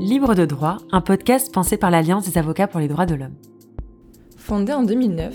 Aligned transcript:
Libre 0.00 0.34
de 0.34 0.44
droit, 0.44 0.78
un 0.92 1.00
podcast 1.00 1.52
pensé 1.54 1.76
par 1.76 1.90
l'Alliance 1.90 2.28
des 2.28 2.38
avocats 2.38 2.66
pour 2.66 2.80
les 2.80 2.88
droits 2.88 3.06
de 3.06 3.14
l'homme. 3.14 3.34
Fondée 4.36 4.72
en 4.72 4.82
2009, 4.82 5.34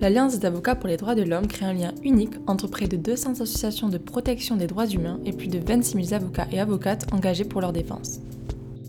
l'Alliance 0.00 0.38
des 0.38 0.46
avocats 0.46 0.74
pour 0.74 0.88
les 0.88 0.96
droits 0.96 1.14
de 1.14 1.22
l'homme 1.22 1.46
crée 1.46 1.66
un 1.66 1.72
lien 1.72 1.92
unique 2.04 2.34
entre 2.46 2.68
près 2.68 2.86
de 2.86 2.96
200 2.96 3.32
associations 3.32 3.88
de 3.88 3.98
protection 3.98 4.56
des 4.56 4.66
droits 4.66 4.86
humains 4.86 5.18
et 5.24 5.32
plus 5.32 5.48
de 5.48 5.58
26 5.58 6.04
000 6.04 6.14
avocats 6.14 6.46
et 6.52 6.60
avocates 6.60 7.06
engagés 7.12 7.44
pour 7.44 7.60
leur 7.60 7.72
défense. 7.72 8.20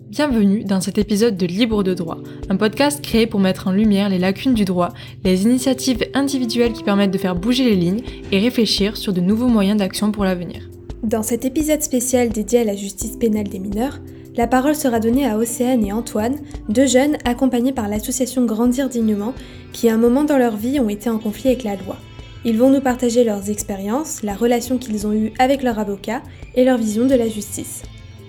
Bienvenue 0.09 0.63
dans 0.63 0.81
cet 0.81 0.97
épisode 0.97 1.35
de 1.35 1.45
Libre 1.45 1.83
de 1.83 1.93
droit, 1.93 2.19
un 2.49 2.55
podcast 2.55 3.01
créé 3.01 3.27
pour 3.27 3.39
mettre 3.39 3.67
en 3.67 3.71
lumière 3.71 4.09
les 4.09 4.19
lacunes 4.19 4.53
du 4.53 4.65
droit, 4.65 4.89
les 5.23 5.43
initiatives 5.43 6.05
individuelles 6.13 6.73
qui 6.73 6.83
permettent 6.83 7.11
de 7.11 7.17
faire 7.17 7.35
bouger 7.35 7.65
les 7.65 7.75
lignes 7.75 8.03
et 8.31 8.39
réfléchir 8.39 8.97
sur 8.97 9.13
de 9.13 9.21
nouveaux 9.21 9.47
moyens 9.47 9.79
d'action 9.79 10.11
pour 10.11 10.23
l'avenir. 10.23 10.69
Dans 11.03 11.23
cet 11.23 11.45
épisode 11.45 11.81
spécial 11.81 12.29
dédié 12.29 12.59
à 12.59 12.63
la 12.63 12.75
justice 12.75 13.17
pénale 13.17 13.47
des 13.47 13.59
mineurs, 13.59 13.99
la 14.37 14.45
parole 14.45 14.75
sera 14.75 14.99
donnée 14.99 15.27
à 15.27 15.35
Océane 15.35 15.83
et 15.83 15.91
Antoine, 15.91 16.37
deux 16.69 16.85
jeunes 16.85 17.17
accompagnés 17.25 17.71
par 17.71 17.89
l'association 17.89 18.45
Grandir 18.45 18.87
dignement, 18.87 19.33
qui 19.73 19.89
à 19.89 19.95
un 19.95 19.97
moment 19.97 20.23
dans 20.23 20.37
leur 20.37 20.55
vie 20.55 20.79
ont 20.79 20.89
été 20.89 21.09
en 21.09 21.17
conflit 21.17 21.49
avec 21.49 21.63
la 21.63 21.75
loi. 21.75 21.97
Ils 22.45 22.59
vont 22.59 22.69
nous 22.69 22.79
partager 22.79 23.23
leurs 23.23 23.49
expériences, 23.49 24.21
la 24.21 24.35
relation 24.35 24.77
qu'ils 24.77 25.07
ont 25.07 25.13
eue 25.13 25.33
avec 25.39 25.63
leur 25.63 25.79
avocat 25.79 26.21
et 26.53 26.63
leur 26.63 26.77
vision 26.77 27.07
de 27.07 27.15
la 27.15 27.27
justice. 27.27 27.81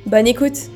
Bonne 0.06 0.26
écoute 0.26 0.70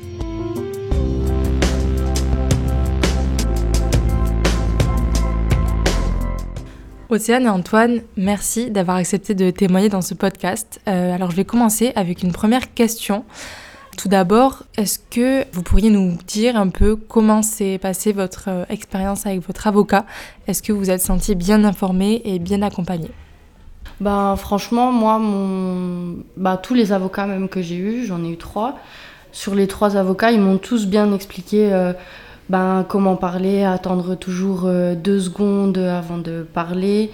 Océane 7.09 7.45
et 7.45 7.49
Antoine, 7.49 8.01
merci 8.17 8.69
d'avoir 8.69 8.97
accepté 8.97 9.33
de 9.33 9.49
témoigner 9.49 9.89
dans 9.89 10.01
ce 10.01 10.13
podcast. 10.13 10.79
Euh, 10.87 11.13
alors 11.13 11.31
je 11.31 11.35
vais 11.35 11.45
commencer 11.45 11.91
avec 11.95 12.21
une 12.21 12.31
première 12.31 12.73
question. 12.73 13.23
Tout 13.97 14.09
d'abord, 14.09 14.63
est-ce 14.77 14.99
que 14.99 15.45
vous 15.53 15.63
pourriez 15.63 15.89
nous 15.89 16.17
dire 16.27 16.55
un 16.57 16.69
peu 16.69 16.95
comment 16.95 17.41
s'est 17.41 17.77
passée 17.77 18.11
votre 18.11 18.45
euh, 18.47 18.65
expérience 18.69 19.25
avec 19.25 19.45
votre 19.45 19.67
avocat? 19.67 20.05
Est-ce 20.47 20.61
que 20.61 20.73
vous 20.73 20.79
vous 20.79 20.89
êtes 20.89 21.01
senti 21.01 21.35
bien 21.35 21.63
informé 21.63 22.21
et 22.25 22.39
bien 22.39 22.61
accompagné 22.61 23.11
bah, 23.99 24.35
franchement, 24.37 24.91
moi, 24.91 25.19
mon... 25.19 26.17
bah, 26.35 26.57
tous 26.57 26.73
les 26.73 26.91
avocats 26.91 27.25
même 27.25 27.47
que 27.47 27.61
j'ai 27.61 27.77
eus, 27.77 28.05
j'en 28.05 28.23
ai 28.23 28.29
eu 28.29 28.37
trois, 28.37 28.75
sur 29.31 29.55
les 29.55 29.67
trois 29.67 29.97
avocats, 29.97 30.31
ils 30.31 30.41
m'ont 30.41 30.57
tous 30.57 30.87
bien 30.87 31.13
expliqué 31.13 31.71
euh, 31.71 31.93
ben, 32.49 32.85
comment 32.87 33.15
parler, 33.15 33.63
attendre 33.63 34.15
toujours 34.15 34.63
euh, 34.65 34.95
deux 34.95 35.19
secondes 35.19 35.77
avant 35.77 36.17
de 36.17 36.45
parler, 36.53 37.11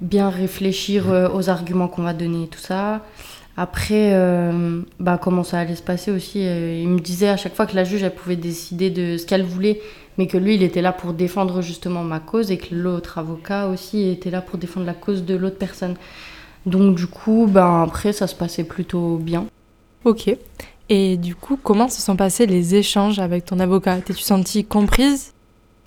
bien 0.00 0.28
réfléchir 0.28 1.10
euh, 1.10 1.28
aux 1.32 1.48
arguments 1.48 1.88
qu'on 1.88 2.02
va 2.02 2.12
donner, 2.12 2.48
tout 2.48 2.60
ça. 2.60 3.02
Après, 3.56 4.12
euh, 4.12 4.82
ben, 5.00 5.16
comment 5.16 5.42
ça 5.42 5.58
allait 5.60 5.76
se 5.76 5.82
passer 5.82 6.10
aussi. 6.10 6.40
il 6.40 6.88
me 6.88 7.00
disait 7.00 7.28
à 7.28 7.36
chaque 7.36 7.54
fois 7.54 7.66
que 7.66 7.74
la 7.74 7.84
juge, 7.84 8.02
elle 8.02 8.14
pouvait 8.14 8.36
décider 8.36 8.90
de 8.90 9.16
ce 9.16 9.24
qu'elle 9.24 9.44
voulait, 9.44 9.80
mais 10.18 10.26
que 10.26 10.36
lui, 10.36 10.56
il 10.56 10.62
était 10.62 10.82
là 10.82 10.92
pour 10.92 11.14
défendre 11.14 11.62
justement 11.62 12.04
ma 12.04 12.20
cause 12.20 12.50
et 12.50 12.58
que 12.58 12.74
l'autre 12.74 13.18
avocat 13.18 13.68
aussi 13.68 14.08
était 14.08 14.30
là 14.30 14.42
pour 14.42 14.58
défendre 14.58 14.84
la 14.84 14.94
cause 14.94 15.24
de 15.24 15.34
l'autre 15.34 15.56
personne. 15.56 15.94
Donc 16.66 16.96
du 16.96 17.06
coup, 17.06 17.46
ben, 17.48 17.82
après, 17.82 18.12
ça 18.12 18.26
se 18.26 18.34
passait 18.34 18.64
plutôt 18.64 19.16
bien. 19.16 19.46
Ok. 20.04 20.30
Et 20.88 21.16
du 21.16 21.34
coup, 21.34 21.58
comment 21.60 21.88
se 21.88 22.00
sont 22.00 22.16
passés 22.16 22.46
les 22.46 22.74
échanges 22.74 23.18
avec 23.18 23.44
ton 23.44 23.58
avocat? 23.58 24.00
T'es-tu 24.00 24.22
sentie 24.22 24.64
comprise? 24.64 25.32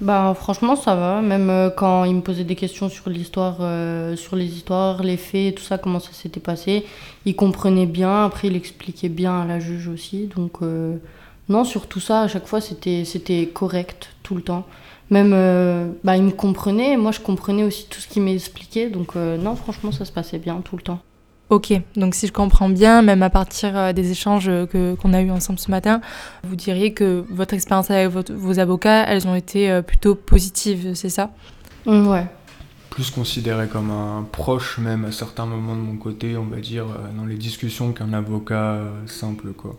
Bah 0.02 0.34
franchement 0.34 0.78
ça 0.78 0.96
va, 0.96 1.22
même 1.22 1.50
euh, 1.50 1.70
quand 1.70 2.06
il 2.06 2.16
me 2.16 2.22
posait 2.22 2.46
des 2.46 2.56
questions 2.56 2.88
sur 2.88 3.10
l'histoire, 3.10 3.58
euh, 3.60 4.16
sur 4.16 4.38
les 4.38 4.46
histoires, 4.46 5.04
les 5.04 5.18
faits, 5.18 5.56
tout 5.56 5.64
ça, 5.64 5.78
comment 5.78 6.00
ça 6.00 6.14
s'était 6.14 6.40
passé, 6.40 6.86
il 7.26 7.36
comprenait 7.36 7.86
bien, 7.86 8.24
après 8.24 8.48
il 8.48 8.56
expliquait 8.56 9.10
bien 9.10 9.42
à 9.42 9.46
la 9.46 9.60
juge 9.60 9.90
aussi, 9.90 10.28
donc 10.28 10.62
euh, 10.62 10.96
non 11.50 11.66
sur 11.66 11.88
tout 11.88 12.00
ça 12.00 12.22
à 12.22 12.28
chaque 12.30 12.48
fois 12.48 12.62
c'était 12.62 13.04
c'était 13.04 13.48
correct 13.48 14.10
tout 14.24 14.36
le 14.36 14.42
temps. 14.42 14.66
Même 15.10 15.32
bah, 16.04 16.16
il 16.16 16.24
me 16.24 16.32
comprenait, 16.32 16.96
moi 16.96 17.12
je 17.12 17.20
comprenais 17.20 17.64
aussi 17.64 17.88
tout 17.90 18.00
ce 18.00 18.08
qu'il 18.08 18.22
m'expliquait, 18.22 18.90
donc 18.90 19.16
non 19.16 19.56
franchement 19.56 19.92
ça 19.92 20.06
se 20.06 20.12
passait 20.12 20.38
bien 20.38 20.62
tout 20.64 20.78
le 20.78 20.84
temps. 20.84 21.00
Ok, 21.50 21.74
donc 21.96 22.14
si 22.14 22.28
je 22.28 22.32
comprends 22.32 22.70
bien, 22.70 23.02
même 23.02 23.24
à 23.24 23.32
partir 23.32 23.76
euh, 23.76 23.92
des 23.92 24.12
échanges 24.12 24.52
que, 24.72 24.94
qu'on 24.94 25.14
a 25.16 25.22
eus 25.22 25.32
ensemble 25.32 25.58
ce 25.58 25.72
matin, 25.72 26.00
vous 26.44 26.56
diriez 26.56 26.94
que 26.94 27.26
votre 27.32 27.56
expérience 27.56 27.90
avec 27.90 28.10
vos 28.10 28.60
avocats, 28.60 29.06
elles 29.08 29.28
ont 29.28 29.34
été 29.34 29.72
euh, 29.72 29.82
plutôt 29.82 30.14
positives, 30.14 30.94
c'est 30.94 31.10
ça? 31.10 31.32
Mmh, 31.88 32.08
Ouais. 32.08 32.28
Plus 32.92 33.10
considéré 33.10 33.68
comme 33.68 33.90
un 33.92 34.28
proche 34.32 34.78
même 34.78 35.06
à 35.06 35.12
certains 35.12 35.46
moments 35.46 35.76
de 35.76 35.82
mon 35.82 35.96
côté, 35.96 36.38
on 36.38 36.46
va 36.46 36.58
dire, 36.58 36.86
euh, 36.86 37.18
dans 37.18 37.26
les 37.26 37.38
discussions 37.38 37.94
qu'un 37.94 38.14
avocat 38.14 38.82
simple, 39.08 39.54
quoi. 39.54 39.76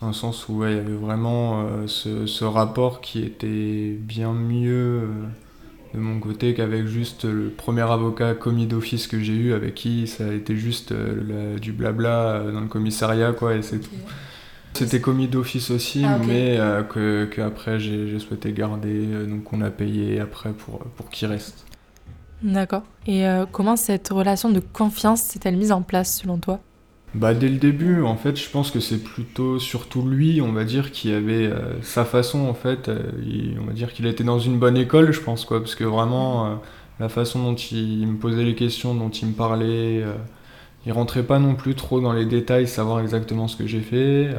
Dans 0.00 0.08
le 0.08 0.12
sens 0.14 0.48
où 0.48 0.58
ouais, 0.58 0.72
il 0.72 0.76
y 0.76 0.80
avait 0.80 0.94
vraiment 0.94 1.66
ce, 1.86 2.26
ce, 2.26 2.44
rapport 2.44 3.00
qui 3.00 3.22
était 3.22 3.96
bien 3.98 4.32
mieux 4.32 5.08
de 5.94 6.00
mon 6.00 6.18
côté 6.18 6.54
qu'avec 6.54 6.86
juste 6.86 7.24
le 7.24 7.50
premier 7.50 7.82
avocat 7.82 8.34
commis 8.34 8.66
d'office 8.66 9.06
que 9.06 9.20
j'ai 9.20 9.32
eu, 9.32 9.54
avec 9.54 9.74
qui 9.74 10.08
ça 10.08 10.26
a 10.26 10.32
été 10.32 10.56
juste 10.56 10.92
euh, 10.92 11.58
du 11.58 11.72
blabla 11.72 12.08
euh, 12.08 12.52
dans 12.52 12.60
le 12.60 12.66
commissariat, 12.66 13.32
quoi, 13.32 13.54
et 13.54 13.62
c'est 13.62 13.78
tout. 13.78 13.90
C'était 14.72 15.00
commis 15.00 15.28
d'office 15.28 15.70
aussi, 15.70 16.04
ah, 16.04 16.18
mais 16.26 16.56
euh, 16.58 16.82
que, 16.82 17.40
après 17.40 17.78
j'ai 17.78 18.18
souhaité 18.18 18.52
garder, 18.52 19.06
donc 19.28 19.52
on 19.52 19.60
a 19.60 19.70
payé 19.70 20.18
après 20.18 20.50
pour, 20.52 20.80
pour 20.96 21.10
qu'il 21.10 21.28
reste. 21.28 21.64
D'accord. 22.42 22.82
Et 23.06 23.24
comment 23.52 23.76
cette 23.76 24.08
relation 24.08 24.50
de 24.50 24.60
confiance 24.60 25.22
s'est-elle 25.22 25.56
mise 25.56 25.70
en 25.72 25.82
place 25.82 26.18
selon 26.18 26.38
toi? 26.38 26.60
Bah, 27.14 27.32
dès 27.32 27.48
le 27.48 27.58
début, 27.58 28.02
en 28.02 28.16
fait, 28.16 28.36
je 28.36 28.50
pense 28.50 28.72
que 28.72 28.80
c'est 28.80 28.98
plutôt 28.98 29.60
surtout 29.60 30.06
lui, 30.06 30.40
on 30.42 30.50
va 30.52 30.64
dire, 30.64 30.90
qui 30.90 31.12
avait 31.12 31.46
euh, 31.46 31.80
sa 31.80 32.04
façon, 32.04 32.40
en 32.40 32.54
fait. 32.54 32.88
Euh, 32.88 32.98
on 33.60 33.66
va 33.66 33.72
dire 33.72 33.92
qu'il 33.92 34.06
était 34.06 34.24
dans 34.24 34.40
une 34.40 34.58
bonne 34.58 34.76
école, 34.76 35.12
je 35.12 35.20
pense, 35.20 35.44
quoi, 35.44 35.60
parce 35.60 35.76
que 35.76 35.84
vraiment, 35.84 36.46
euh, 36.46 36.54
la 36.98 37.08
façon 37.08 37.40
dont 37.44 37.54
il, 37.54 38.06
me 38.08 38.16
posait 38.16 38.42
les 38.42 38.56
questions, 38.56 38.94
dont 38.96 39.10
il 39.10 39.28
me 39.28 39.32
parlait, 39.32 40.02
il 40.86 40.92
rentrait 40.92 41.22
pas 41.22 41.38
non 41.38 41.54
plus 41.54 41.74
trop 41.76 42.00
dans 42.00 42.12
les 42.12 42.26
détails, 42.26 42.66
savoir 42.68 43.00
exactement 43.00 43.48
ce 43.48 43.56
que 43.56 43.66
j'ai 43.66 43.80
fait. 43.80 44.30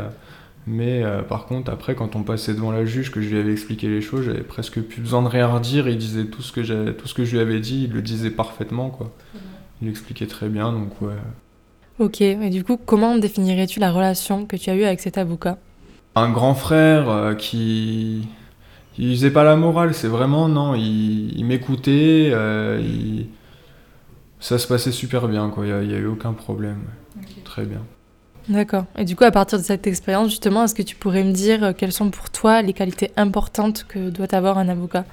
mais 0.67 1.03
par 1.29 1.45
contre, 1.47 1.71
après, 1.71 1.95
quand 1.95 2.15
on 2.15 2.23
passait 2.23 2.53
devant 2.53 2.71
la 2.71 2.85
juge, 2.85 3.11
que 3.11 3.21
je 3.21 3.29
lui 3.29 3.39
avais 3.39 3.51
expliqué 3.51 3.87
les 3.89 4.01
choses, 4.01 4.25
j'avais 4.25 4.43
presque 4.43 4.81
plus 4.81 5.01
besoin 5.01 5.21
de 5.21 5.27
rien 5.27 5.47
redire. 5.47 5.87
Il 5.89 5.97
disait 5.97 6.25
tout 6.25 6.41
ce 6.41 6.51
que, 6.53 6.91
tout 6.91 7.07
ce 7.07 7.13
que 7.13 7.25
je 7.25 7.33
lui 7.33 7.39
avais 7.39 7.59
dit, 7.59 7.85
il 7.85 7.93
le 7.93 8.01
disait 8.01 8.31
parfaitement, 8.31 8.89
quoi. 8.89 9.11
Il 9.81 9.89
expliquait 9.89 10.27
très 10.27 10.49
bien, 10.49 10.71
donc 10.71 11.01
ouais. 11.01 11.13
Ok, 11.97 12.19
et 12.19 12.49
du 12.49 12.63
coup, 12.63 12.77
comment 12.77 13.17
définirais-tu 13.17 13.79
la 13.79 13.91
relation 13.91 14.45
que 14.45 14.57
tu 14.57 14.69
as 14.69 14.75
eue 14.75 14.83
avec 14.83 14.99
cet 14.99 15.17
avocat 15.17 15.57
Un 16.15 16.29
grand 16.29 16.53
frère 16.53 17.09
euh, 17.09 17.35
qui. 17.35 18.27
Il 18.97 19.11
faisait 19.15 19.31
pas 19.31 19.43
la 19.43 19.55
morale, 19.55 19.93
c'est 19.93 20.07
vraiment, 20.07 20.47
non, 20.47 20.73
il, 20.73 21.43
m'écoutait, 21.43 22.29
euh, 22.31 22.81
ça 24.39 24.57
se 24.57 24.67
passait 24.67 24.93
super 24.93 25.27
bien, 25.27 25.49
quoi, 25.49 25.65
il 25.65 25.87
n'y 25.87 25.93
a, 25.93 25.97
eu 25.97 26.05
aucun 26.05 26.31
problème. 26.31 26.79
Très 27.43 27.65
bien. 27.65 27.81
D'accord. 28.47 28.85
Et 28.97 29.03
du 29.03 29.17
coup, 29.17 29.25
à 29.25 29.31
partir 29.31 29.57
de 29.57 29.63
cette 29.63 29.85
expérience, 29.87 30.29
justement, 30.29 30.63
est-ce 30.63 30.75
que 30.75 30.81
tu 30.81 30.95
pourrais 30.95 31.23
me 31.23 31.33
dire 31.33 31.63
euh, 31.63 31.73
quelles 31.73 31.91
sont 31.91 32.09
pour 32.09 32.29
toi 32.29 32.61
les 32.61 32.73
qualités 32.73 33.11
importantes 33.17 33.85
que 33.87 34.09
doit 34.09 34.33
avoir 34.33 34.57
un 34.57 34.69
avocat? 34.69 35.03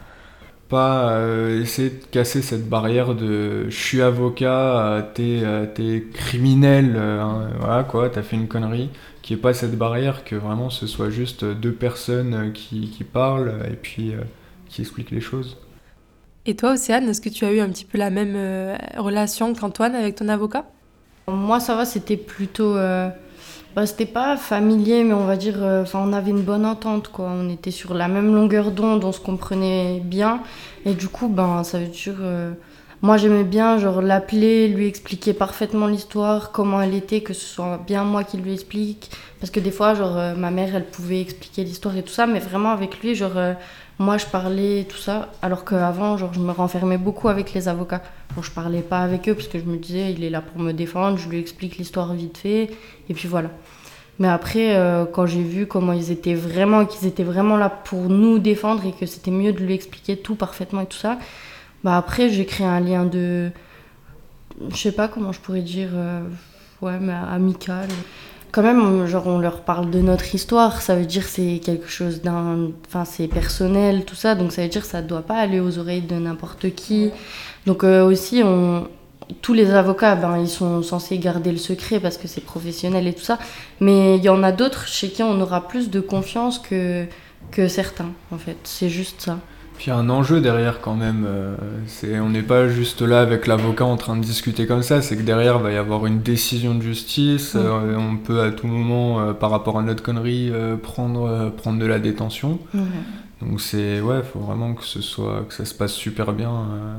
Pas 0.73 1.11
euh, 1.11 1.61
essayer 1.61 1.91
de 1.91 2.05
casser 2.11 2.41
cette 2.41 2.67
barrière 2.67 3.15
de 3.15 3.69
je 3.69 3.77
suis 3.77 4.01
avocat, 4.01 5.07
t'es 5.13 5.43
es 5.43 6.03
criminel, 6.15 6.95
euh, 6.97 7.21
hein, 7.21 7.51
voilà 7.61 7.85
quoi, 7.85 8.09
t'as 8.09 8.23
fait 8.23 8.37
une 8.37 8.49
connerie, 8.49 8.89
qui 9.21 9.35
est 9.35 9.37
pas 9.37 9.53
cette 9.53 9.77
barrière, 9.77 10.25
que 10.25 10.35
vraiment 10.35 10.71
ce 10.71 10.87
soit 10.87 11.11
juste 11.11 11.45
deux 11.45 11.73
personnes 11.73 12.53
qui, 12.55 12.89
qui 12.89 13.05
parlent 13.05 13.53
et 13.71 13.75
puis 13.75 14.15
euh, 14.15 14.23
qui 14.71 14.81
expliquent 14.81 15.11
les 15.11 15.21
choses. 15.21 15.59
Et 16.47 16.57
toi, 16.57 16.73
Océane, 16.73 17.07
est-ce 17.07 17.21
que 17.21 17.29
tu 17.29 17.45
as 17.45 17.53
eu 17.53 17.61
un 17.61 17.69
petit 17.69 17.85
peu 17.85 17.99
la 17.99 18.09
même 18.09 18.35
relation 18.97 19.55
qu'Antoine 19.55 19.95
avec 19.95 20.15
ton 20.15 20.29
avocat? 20.29 20.65
Moi, 21.29 21.61
ça 21.61 21.77
va, 21.77 21.85
c'était 21.85 22.17
plutôt 22.17 22.77
bah, 23.75 23.87
c'était 23.87 24.07
pas 24.07 24.37
familier, 24.37 25.03
mais 25.03 25.15
on 25.15 25.25
va 25.25 25.37
dire, 25.37 25.63
euh, 25.63 25.83
enfin, 25.83 26.13
avait 26.13 26.31
une 26.31 26.43
bonne 26.43 26.67
entente, 26.67 27.09
quoi. 27.09 27.27
On 27.31 27.49
était 27.49 27.71
sur 27.71 27.95
la 27.95 28.07
même 28.09 28.35
longueur 28.35 28.71
d'onde, 28.71 29.05
on 29.05 29.13
se 29.13 29.21
comprenait 29.21 30.01
bien. 30.05 30.43
Et 30.85 30.95
du 30.95 31.09
coup, 31.09 31.29
ben, 31.29 31.65
ça 31.65 31.79
veut 31.79 31.87
dire. 31.87 32.17
Euh, 32.21 32.53
moi, 33.01 33.17
j'aimais 33.17 33.45
bien, 33.45 33.79
genre, 33.79 34.03
l'appeler, 34.03 34.69
lui 34.69 34.87
expliquer 34.87 35.33
parfaitement 35.33 35.87
l'histoire, 35.87 36.53
comment 36.53 36.83
elle 36.83 36.95
était, 36.95 37.23
que 37.23 37.33
ce 37.33 37.47
soit 37.47 37.81
bien 37.87 38.05
moi 38.05 38.25
qui 38.25 38.37
lui 38.37 38.53
explique. 38.53 39.11
Parce 39.41 39.51
que 39.51 39.59
des 39.59 39.71
fois, 39.73 39.95
genre, 39.95 40.19
euh, 40.19 40.35
ma 40.35 40.51
mère, 40.51 40.75
elle 40.77 40.87
pouvait 40.87 41.21
expliquer 41.21 41.65
l'histoire 41.65 41.97
et 41.97 42.03
tout 42.03 42.13
ça, 42.13 42.27
mais 42.27 42.41
vraiment 42.41 42.71
avec 42.71 43.01
lui, 43.03 43.15
genre, 43.15 43.37
moi, 44.03 44.19
je 44.19 44.27
parlais 44.27 44.85
tout 44.89 44.97
ça, 44.97 45.31
alors 45.43 45.65
qu'avant, 45.65 46.17
genre, 46.17 46.35
je 46.35 46.41
me 46.41 46.51
renfermais 46.51 46.99
beaucoup 46.99 47.29
avec 47.29 47.55
les 47.55 47.69
avocats. 47.69 48.03
Bon, 48.35 48.43
je 48.43 48.51
parlais 48.51 48.83
pas 48.83 48.99
avec 48.99 49.29
eux 49.29 49.35
parce 49.35 49.49
que 49.49 49.59
je 49.59 49.65
me 49.65 49.77
disais, 49.77 50.13
il 50.13 50.25
est 50.25 50.31
là 50.31 50.41
pour 50.41 50.61
me 50.61 50.73
défendre, 50.73 51.19
je 51.19 51.29
lui 51.29 51.39
explique 51.39 51.79
l'histoire 51.79 52.13
vite 52.13 52.39
fait, 52.39 52.71
et 53.09 53.15
puis 53.15 53.29
voilà. 53.29 53.51
Mais 54.19 54.29
après, 54.29 54.75
euh, 54.77 55.05
quand 55.07 55.27
j'ai 55.27 55.43
vu 55.43 55.67
comment 55.67 55.93
ils 55.93 56.11
étaient 56.11 56.35
vraiment, 56.35 56.85
qu'ils 56.85 57.07
étaient 57.07 57.23
vraiment 57.23 57.57
là 57.57 57.71
pour 57.71 58.09
nous 58.09 58.39
défendre 58.39 58.85
et 58.85 58.93
que 58.93 59.07
c'était 59.07 59.31
mieux 59.31 59.53
de 59.53 59.59
lui 59.59 59.75
expliquer 59.75 60.17
tout 60.17 60.35
parfaitement 60.35 60.83
et 60.83 60.87
tout 60.87 60.99
ça, 60.99 61.19
bah 61.85 61.97
après, 61.97 62.29
j'ai 62.29 62.45
créé 62.45 62.67
un 62.67 62.81
lien 62.81 63.05
de. 63.05 63.51
Je 64.71 64.77
sais 64.77 64.93
pas 64.93 65.09
comment 65.09 65.33
je 65.33 65.41
pourrais 65.41 65.63
dire. 65.63 65.91
Euh, 65.95 66.23
ouais, 66.83 66.99
mais 67.01 67.13
amical. 67.13 67.89
Quand 68.53 68.63
même, 68.63 69.07
genre, 69.07 69.27
on 69.27 69.39
leur 69.39 69.63
parle 69.63 69.91
de 69.91 70.01
notre 70.01 70.35
histoire, 70.35 70.83
ça 70.83 70.95
veut 70.95 71.07
dire 71.07 71.25
c'est 71.25 71.59
quelque 71.65 71.89
chose 71.89 72.21
d'un. 72.23 72.71
Enfin, 72.87 73.05
c'est 73.05 73.27
personnel, 73.27 74.05
tout 74.05 74.15
ça, 74.15 74.35
donc 74.35 74.53
ça 74.53 74.63
veut 74.63 74.69
dire 74.69 74.85
ça 74.85 75.01
ne 75.03 75.09
doit 75.09 75.23
pas 75.23 75.37
aller 75.37 75.59
aux 75.59 75.79
oreilles 75.79 76.03
de 76.03 76.17
n'importe 76.17 76.75
qui. 76.75 77.11
Donc, 77.67 77.83
euh, 77.83 78.05
aussi, 78.05 78.43
on, 78.45 78.89
tous 79.41 79.55
les 79.55 79.71
avocats, 79.71 80.17
ben, 80.17 80.39
ils 80.39 80.49
sont 80.49 80.83
censés 80.83 81.19
garder 81.19 81.51
le 81.53 81.59
secret 81.59 82.01
parce 82.01 82.19
que 82.19 82.29
c'est 82.29 82.43
professionnel 82.43 83.07
et 83.07 83.15
tout 83.15 83.23
ça. 83.23 83.39
Mais 83.81 84.17
il 84.19 84.23
y 84.23 84.29
en 84.29 84.43
a 84.43 84.53
d'autres 84.53 84.87
chez 84.87 85.09
qui 85.11 85.23
on 85.23 85.41
aura 85.41 85.67
plus 85.69 85.91
de 85.91 86.01
confiance 86.01 86.59
que, 86.59 87.07
que 87.51 87.69
certains, 87.69 88.11
en 88.31 88.39
fait. 88.39 88.59
C'est 88.65 88.91
juste 88.91 89.23
ça. 89.23 89.39
Puis 89.77 89.87
il 89.87 89.89
y 89.89 89.93
a 89.93 89.97
un 89.97 90.11
enjeu 90.11 90.41
derrière 90.41 90.81
quand 90.81 90.95
même. 90.95 91.25
euh, 91.27 91.57
c'est, 91.87 92.21
on 92.21 92.31
n'est 92.31 92.43
pas 92.43 92.69
juste 92.69 93.03
là 93.03 93.21
avec 93.21 93.47
l'avocat 93.47 93.85
en 93.85 93.97
train 93.97 94.17
de 94.17 94.23
discuter 94.23 94.67
comme 94.67 94.83
ça, 94.83 95.03
c'est 95.03 95.17
que 95.17 95.23
derrière 95.23 95.59
va 95.59 95.73
y 95.73 95.77
avoir 95.77 96.07
une 96.07 96.21
décision 96.21 96.75
de 96.75 96.83
justice. 96.83 97.55
Mm. 97.55 97.59
euh, 97.59 97.99
on 97.99 98.17
peut 98.17 98.41
à 98.41 98.51
tout 98.51 98.67
moment, 98.67 99.21
euh, 99.21 99.33
par 99.33 99.51
rapport 99.51 99.79
à 99.79 99.83
notre 99.83 100.03
connerie, 100.03 100.53
prendre, 100.83 101.51
prendre 101.57 101.79
de 101.79 101.87
la 101.87 101.99
détention. 101.99 102.59
Donc 103.43 103.61
c'est 103.61 104.01
ouais, 104.01 104.23
faut 104.23 104.39
vraiment 104.39 104.75
que 104.75 104.85
ce 104.85 105.01
soit 105.01 105.45
que 105.49 105.55
ça 105.55 105.65
se 105.65 105.75
passe 105.75 105.93
super 105.93 106.33
bien 106.33 106.51
euh, 106.51 106.95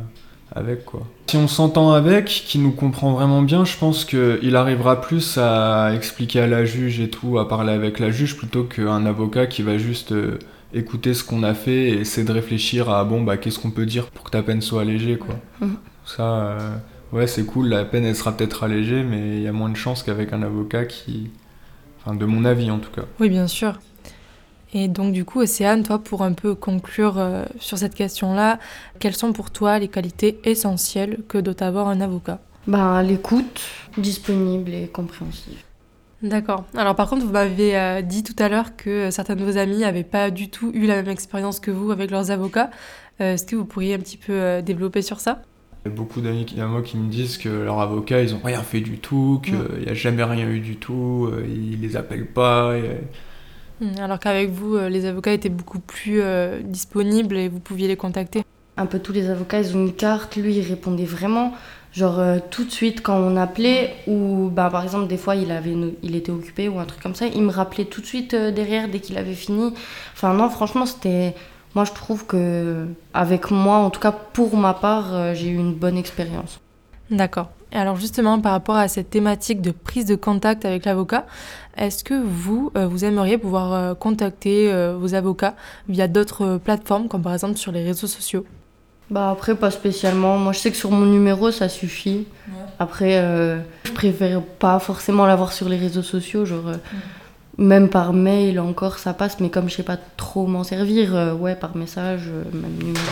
avec 0.55 0.85
quoi. 0.85 1.01
Si 1.27 1.37
on 1.37 1.47
s'entend 1.47 1.93
avec, 1.93 2.25
qui 2.25 2.59
nous 2.59 2.71
comprend 2.71 3.13
vraiment 3.13 3.41
bien, 3.41 3.65
je 3.65 3.77
pense 3.77 4.05
que 4.05 4.39
il 4.43 4.55
arrivera 4.55 4.99
plus 4.99 5.37
à 5.37 5.93
expliquer 5.95 6.41
à 6.41 6.47
la 6.47 6.65
juge 6.65 6.99
et 6.99 7.09
tout, 7.09 7.39
à 7.39 7.47
parler 7.47 7.73
avec 7.73 7.99
la 7.99 8.11
juge 8.11 8.37
plutôt 8.37 8.63
qu'un 8.63 9.05
avocat 9.05 9.47
qui 9.47 9.61
va 9.61 9.77
juste 9.77 10.11
euh, 10.11 10.37
écouter 10.73 11.13
ce 11.13 11.23
qu'on 11.23 11.43
a 11.43 11.53
fait 11.53 11.89
et 11.89 11.99
essayer 11.99 12.25
de 12.25 12.31
réfléchir 12.31 12.89
à 12.89 13.03
bon 13.05 13.21
bah 13.21 13.37
qu'est-ce 13.37 13.59
qu'on 13.59 13.71
peut 13.71 13.85
dire 13.85 14.07
pour 14.07 14.25
que 14.25 14.31
ta 14.31 14.43
peine 14.43 14.61
soit 14.61 14.81
allégée 14.81 15.17
quoi. 15.17 15.35
Mhm. 15.61 15.77
Ça 16.05 16.23
euh, 16.23 16.75
ouais, 17.11 17.27
c'est 17.27 17.45
cool, 17.45 17.67
la 17.67 17.85
peine 17.85 18.05
elle 18.05 18.15
sera 18.15 18.35
peut-être 18.35 18.63
allégée 18.63 19.03
mais 19.03 19.37
il 19.37 19.43
y 19.43 19.47
a 19.47 19.51
moins 19.53 19.69
de 19.69 19.77
chances 19.77 20.03
qu'avec 20.03 20.33
un 20.33 20.43
avocat 20.43 20.85
qui 20.85 21.29
enfin 21.99 22.15
de 22.15 22.25
mon 22.25 22.45
avis 22.45 22.71
en 22.71 22.79
tout 22.79 22.91
cas. 22.91 23.03
Oui, 23.19 23.29
bien 23.29 23.47
sûr. 23.47 23.79
Et 24.73 24.87
donc, 24.87 25.13
du 25.13 25.23
coup, 25.23 25.39
Océane, 25.39 25.83
toi, 25.83 25.99
pour 25.99 26.23
un 26.23 26.33
peu 26.33 26.55
conclure 26.55 27.19
euh, 27.19 27.45
sur 27.59 27.77
cette 27.77 27.93
question-là, 27.93 28.59
quelles 28.99 29.15
sont 29.15 29.31
pour 29.31 29.51
toi 29.51 29.77
les 29.77 29.87
qualités 29.87 30.39
essentielles 30.45 31.19
que 31.27 31.37
doit 31.37 31.61
avoir 31.63 31.87
un 31.89 32.01
avocat? 32.01 32.39
Ben, 32.65 33.03
l'écoute, 33.03 33.61
disponible 33.97 34.73
et 34.73 34.87
compréhensive. 34.87 35.61
D'accord. 36.23 36.63
Alors, 36.75 36.95
par 36.95 37.09
contre, 37.09 37.25
vous 37.25 37.31
m'avez 37.33 37.77
euh, 37.77 38.01
dit 38.01 38.23
tout 38.23 38.35
à 38.39 38.47
l'heure 38.47 38.77
que 38.77 38.89
euh, 38.89 39.11
certains 39.11 39.35
de 39.35 39.43
vos 39.43 39.57
amis 39.57 39.79
n'avaient 39.79 40.03
pas 40.05 40.31
du 40.31 40.49
tout 40.49 40.71
eu 40.73 40.85
la 40.87 40.95
même 40.95 41.09
expérience 41.09 41.59
que 41.59 41.69
vous 41.69 41.91
avec 41.91 42.11
leurs 42.11 42.31
avocats. 42.31 42.69
Euh, 43.19 43.33
Est-ce 43.33 43.45
que 43.45 43.55
vous 43.57 43.65
pourriez 43.65 43.93
un 43.93 43.99
petit 43.99 44.15
peu 44.17 44.31
euh, 44.33 44.61
développer 44.61 45.01
sur 45.01 45.19
ça? 45.19 45.41
Il 45.85 45.89
y 45.89 45.91
a 45.91 45.95
beaucoup 45.95 46.21
d'amis 46.21 46.45
qui- 46.45 46.59
à 46.61 46.65
moi 46.65 46.81
qui 46.81 46.95
me 46.95 47.09
disent 47.11 47.37
que 47.37 47.49
leurs 47.49 47.81
avocats, 47.81 48.21
ils 48.21 48.33
ont 48.33 48.39
rien 48.41 48.61
fait 48.61 48.79
du 48.79 48.99
tout, 48.99 49.41
qu'il 49.43 49.55
n'y 49.83 49.89
a 49.89 49.93
jamais 49.93 50.23
rien 50.23 50.47
eu 50.49 50.61
du 50.61 50.77
tout, 50.77 51.27
euh, 51.29 51.45
ils 51.45 51.81
les 51.81 51.97
appellent 51.97 52.27
pas. 52.27 52.77
et- 52.77 53.01
Hmm, 53.81 53.99
Alors 54.01 54.19
qu'avec 54.19 54.49
vous, 54.49 54.75
euh, 54.77 54.87
les 54.87 55.05
avocats 55.05 55.33
étaient 55.33 55.49
beaucoup 55.49 55.79
plus 55.79 56.21
euh, 56.21 56.61
disponibles 56.63 57.35
et 57.35 57.49
vous 57.49 57.59
pouviez 57.59 57.89
les 57.89 57.97
contacter? 57.97 58.43
Un 58.77 58.85
peu 58.85 58.99
tous 58.99 59.11
les 59.11 59.29
avocats, 59.29 59.59
ils 59.59 59.75
ont 59.75 59.81
une 59.81 59.93
carte. 59.93 60.37
Lui, 60.37 60.55
il 60.55 60.61
répondait 60.65 61.05
vraiment, 61.05 61.53
genre 61.93 62.19
euh, 62.19 62.39
tout 62.49 62.63
de 62.65 62.71
suite 62.71 63.01
quand 63.01 63.17
on 63.17 63.37
appelait, 63.37 63.95
ou 64.07 64.49
bah, 64.51 64.69
par 64.69 64.83
exemple, 64.83 65.07
des 65.07 65.17
fois, 65.17 65.35
il, 65.35 65.51
avait 65.51 65.75
il 66.01 66.15
était 66.15 66.31
occupé 66.31 66.67
ou 66.67 66.79
un 66.79 66.85
truc 66.85 67.01
comme 67.01 67.15
ça. 67.15 67.27
Il 67.27 67.43
me 67.43 67.51
rappelait 67.51 67.85
tout 67.85 68.01
de 68.01 68.05
suite 68.05 68.33
euh, 68.33 68.51
derrière 68.51 68.89
dès 68.89 68.99
qu'il 68.99 69.17
avait 69.17 69.33
fini. 69.33 69.73
Enfin, 70.13 70.33
non, 70.33 70.49
franchement, 70.49 70.85
c'était. 70.85 71.35
Moi, 71.75 71.85
je 71.85 71.91
trouve 71.91 72.27
que, 72.27 72.85
avec 73.15 73.49
moi, 73.49 73.77
en 73.77 73.89
tout 73.89 73.99
cas 73.99 74.11
pour 74.11 74.55
ma 74.57 74.75
part, 74.75 75.13
euh, 75.13 75.33
j'ai 75.33 75.47
eu 75.47 75.57
une 75.57 75.73
bonne 75.73 75.97
expérience. 75.97 76.59
D'accord. 77.09 77.49
Et 77.71 77.77
alors 77.77 77.95
justement, 77.95 78.39
par 78.39 78.51
rapport 78.51 78.75
à 78.75 78.87
cette 78.87 79.09
thématique 79.09 79.59
de 79.59 79.71
prise 79.71 80.05
de 80.05 80.15
contact 80.15 80.63
avec 80.63 80.85
l'avocat, 80.85 81.25
est-ce 81.75 82.03
que 82.03 82.13
vous, 82.13 82.71
vous 82.75 83.03
aimeriez 83.03 83.39
pouvoir 83.39 83.97
contacter 83.97 84.71
vos 84.95 85.15
avocats 85.15 85.55
via 85.89 86.07
d'autres 86.07 86.59
plateformes, 86.63 87.07
comme 87.07 87.23
par 87.23 87.33
exemple 87.33 87.57
sur 87.57 87.71
les 87.71 87.83
réseaux 87.83 88.05
sociaux? 88.05 88.45
Bah 89.13 89.29
après, 89.29 89.53
pas 89.55 89.69
spécialement. 89.69 90.37
Moi, 90.39 90.53
je 90.53 90.59
sais 90.59 90.71
que 90.71 90.77
sur 90.77 90.89
mon 90.89 91.05
numéro, 91.05 91.51
ça 91.51 91.69
suffit. 91.69 92.25
Après, 92.79 93.17
euh, 93.17 93.59
je 93.85 93.91
préfère 93.91 94.41
pas 94.41 94.79
forcément 94.79 95.27
l'avoir 95.27 95.53
sur 95.53 95.69
les 95.69 95.77
réseaux 95.77 96.01
sociaux. 96.01 96.45
Genre, 96.45 96.67
euh, 96.69 96.77
même 97.59 97.89
par 97.89 98.11
mail 98.11 98.59
encore, 98.59 98.97
ça 98.97 99.13
passe. 99.13 99.39
Mais 99.39 99.49
comme 99.51 99.69
je 99.69 99.75
sais 99.75 99.83
pas 99.83 99.97
trop 100.17 100.47
m'en 100.47 100.63
servir, 100.63 101.15
euh, 101.15 101.35
ouais, 101.35 101.55
par 101.55 101.77
message, 101.77 102.23
euh, 102.27 102.43
même 102.53 102.71
numéro. 102.79 103.05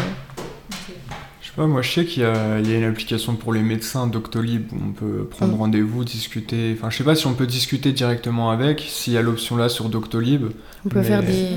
Je 1.42 1.48
sais 1.48 1.54
pas, 1.56 1.68
moi 1.68 1.82
je 1.84 1.92
sais 1.92 2.06
qu'il 2.06 2.24
y, 2.24 2.26
a 2.26 2.60
il 2.60 2.68
y 2.70 2.74
a 2.74 2.78
une 2.78 2.84
application 2.86 3.36
pour 3.36 3.54
les 3.54 3.62
médecins, 3.62 4.08
Doctolib, 4.08 4.72
où 4.74 4.78
on 4.90 4.92
peut 4.94 5.26
prendre 5.30 5.54
Mm. 5.56 5.60
rendez-vous, 5.60 6.04
discuter. 6.04 6.76
Enfin, 6.78 6.90
je 6.90 6.98
sais 6.98 7.04
pas 7.04 7.14
si 7.16 7.28
on 7.28 7.34
peut 7.34 7.46
discuter 7.48 7.92
directement 7.92 8.50
avec, 8.52 8.80
s'il 8.88 9.14
y 9.14 9.18
a 9.18 9.22
l'option 9.22 9.56
là 9.58 9.70
sur 9.70 9.90
Doctolib. 9.90 10.46
On 10.86 10.90
peut 10.90 11.00
Mais- 11.00 11.04
faire 11.06 11.22
des 11.22 11.48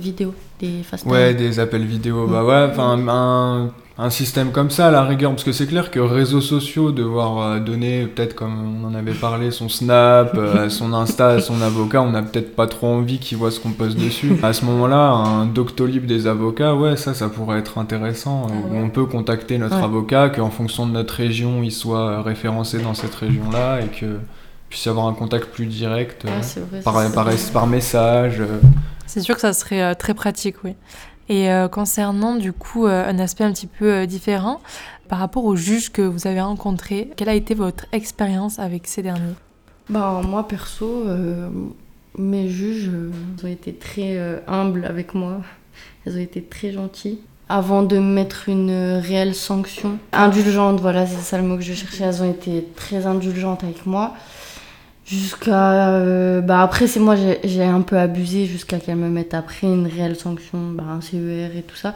vidéos, 0.00 0.34
des 0.60 0.82
fast 0.82 1.06
Ouais, 1.06 1.32
des 1.32 1.60
appels 1.60 1.84
vidéo, 1.86 2.26
bah 2.26 2.42
Mm. 2.42 2.46
ouais, 2.46 2.66
enfin 2.72 2.98
un, 3.08 3.70
un 3.98 4.10
système 4.10 4.52
comme 4.52 4.70
ça 4.70 4.88
à 4.88 4.90
la 4.90 5.02
rigueur, 5.04 5.30
parce 5.30 5.42
que 5.44 5.52
c'est 5.52 5.66
clair 5.66 5.90
que 5.90 5.98
réseaux 6.00 6.42
sociaux, 6.42 6.92
devoir 6.92 7.38
euh, 7.40 7.60
donner, 7.60 8.06
peut-être 8.06 8.34
comme 8.34 8.82
on 8.84 8.86
en 8.86 8.94
avait 8.94 9.14
parlé, 9.14 9.50
son 9.50 9.68
Snap, 9.70 10.32
euh, 10.36 10.68
son 10.70 10.92
Insta 10.92 11.40
son 11.40 11.62
avocat, 11.62 12.02
on 12.02 12.10
n'a 12.10 12.22
peut-être 12.22 12.54
pas 12.54 12.66
trop 12.66 12.88
envie 12.88 13.18
qu'il 13.18 13.38
voit 13.38 13.50
ce 13.50 13.58
qu'on 13.58 13.70
poste 13.72 13.98
dessus. 13.98 14.32
À 14.42 14.52
ce 14.52 14.64
moment-là, 14.66 15.08
un 15.08 15.46
Doctolib 15.46 16.04
des 16.04 16.26
avocats, 16.26 16.74
ouais, 16.74 16.96
ça, 16.96 17.14
ça 17.14 17.28
pourrait 17.30 17.58
être 17.58 17.78
intéressant, 17.78 18.48
euh, 18.50 18.74
où 18.74 18.76
on 18.76 18.90
peut 18.90 19.06
contacter 19.06 19.56
notre 19.58 19.78
Ouais. 19.78 19.84
avocat, 19.84 20.28
qu'en 20.28 20.50
fonction 20.50 20.86
de 20.86 20.92
notre 20.92 21.14
région, 21.14 21.62
il 21.62 21.72
soit 21.72 22.20
référencé 22.22 22.78
dans 22.78 22.94
cette 22.94 23.14
région-là, 23.14 23.80
et 23.80 23.86
que 23.88 24.18
puisse 24.68 24.84
y 24.84 24.88
avoir 24.88 25.06
un 25.06 25.14
contact 25.14 25.46
plus 25.46 25.66
direct, 25.66 26.24
euh, 26.26 26.40
vrai. 26.70 26.82
par, 27.52 27.66
message. 27.66 28.40
euh. 28.40 28.58
C'est 29.06 29.20
sûr 29.20 29.36
que 29.36 29.40
ça 29.40 29.52
serait 29.52 29.80
euh, 29.82 29.94
très 29.94 30.12
pratique, 30.12 30.56
oui. 30.64 30.74
Et 31.28 31.50
euh, 31.50 31.68
concernant 31.68 32.36
du 32.36 32.52
coup 32.52 32.86
euh, 32.86 33.08
un 33.08 33.18
aspect 33.18 33.44
un 33.44 33.52
petit 33.52 33.66
peu 33.66 33.92
euh, 33.92 34.06
différent, 34.06 34.60
par 35.08 35.18
rapport 35.18 35.44
aux 35.44 35.56
juges 35.56 35.90
que 35.90 36.02
vous 36.02 36.26
avez 36.26 36.40
rencontrés, 36.40 37.10
quelle 37.16 37.28
a 37.28 37.34
été 37.34 37.54
votre 37.54 37.86
expérience 37.92 38.58
avec 38.58 38.86
ces 38.86 39.02
derniers? 39.02 39.34
Bah, 39.88 40.20
moi, 40.24 40.46
perso, 40.48 41.04
mes 42.18 42.48
juges 42.48 42.90
euh, 42.92 43.10
ont 43.44 43.46
été 43.46 43.72
très 43.72 44.18
humbles 44.48 44.84
avec 44.84 45.14
moi. 45.14 45.42
Ils 46.06 46.16
ont 46.16 46.20
été 46.20 46.42
très 46.42 46.72
gentils. 46.72 47.20
Avant 47.48 47.84
de 47.84 47.98
mettre 47.98 48.48
une 48.48 48.98
réelle 48.98 49.34
sanction, 49.34 49.98
indulgente, 50.12 50.80
voilà, 50.80 51.06
c'est 51.06 51.20
ça 51.20 51.38
le 51.38 51.44
mot 51.44 51.56
que 51.56 51.62
je 51.62 51.74
cherchais, 51.74 52.02
elles 52.02 52.20
ont 52.20 52.30
été 52.30 52.66
très 52.74 53.06
indulgentes 53.06 53.62
avec 53.62 53.86
moi. 53.86 54.14
Jusqu'à. 55.06 55.90
euh, 55.90 56.40
bah 56.40 56.62
après, 56.62 56.88
c'est 56.88 57.00
moi, 57.00 57.14
j'ai 57.16 57.64
un 57.64 57.80
peu 57.82 57.96
abusé 57.96 58.46
jusqu'à 58.46 58.78
qu'elles 58.78 58.96
me 58.96 59.08
mettent 59.08 59.34
après 59.34 59.68
une 59.68 59.86
réelle 59.86 60.16
sanction, 60.16 60.72
bah, 60.72 60.84
un 60.88 61.00
CER 61.00 61.56
et 61.56 61.62
tout 61.62 61.76
ça. 61.76 61.94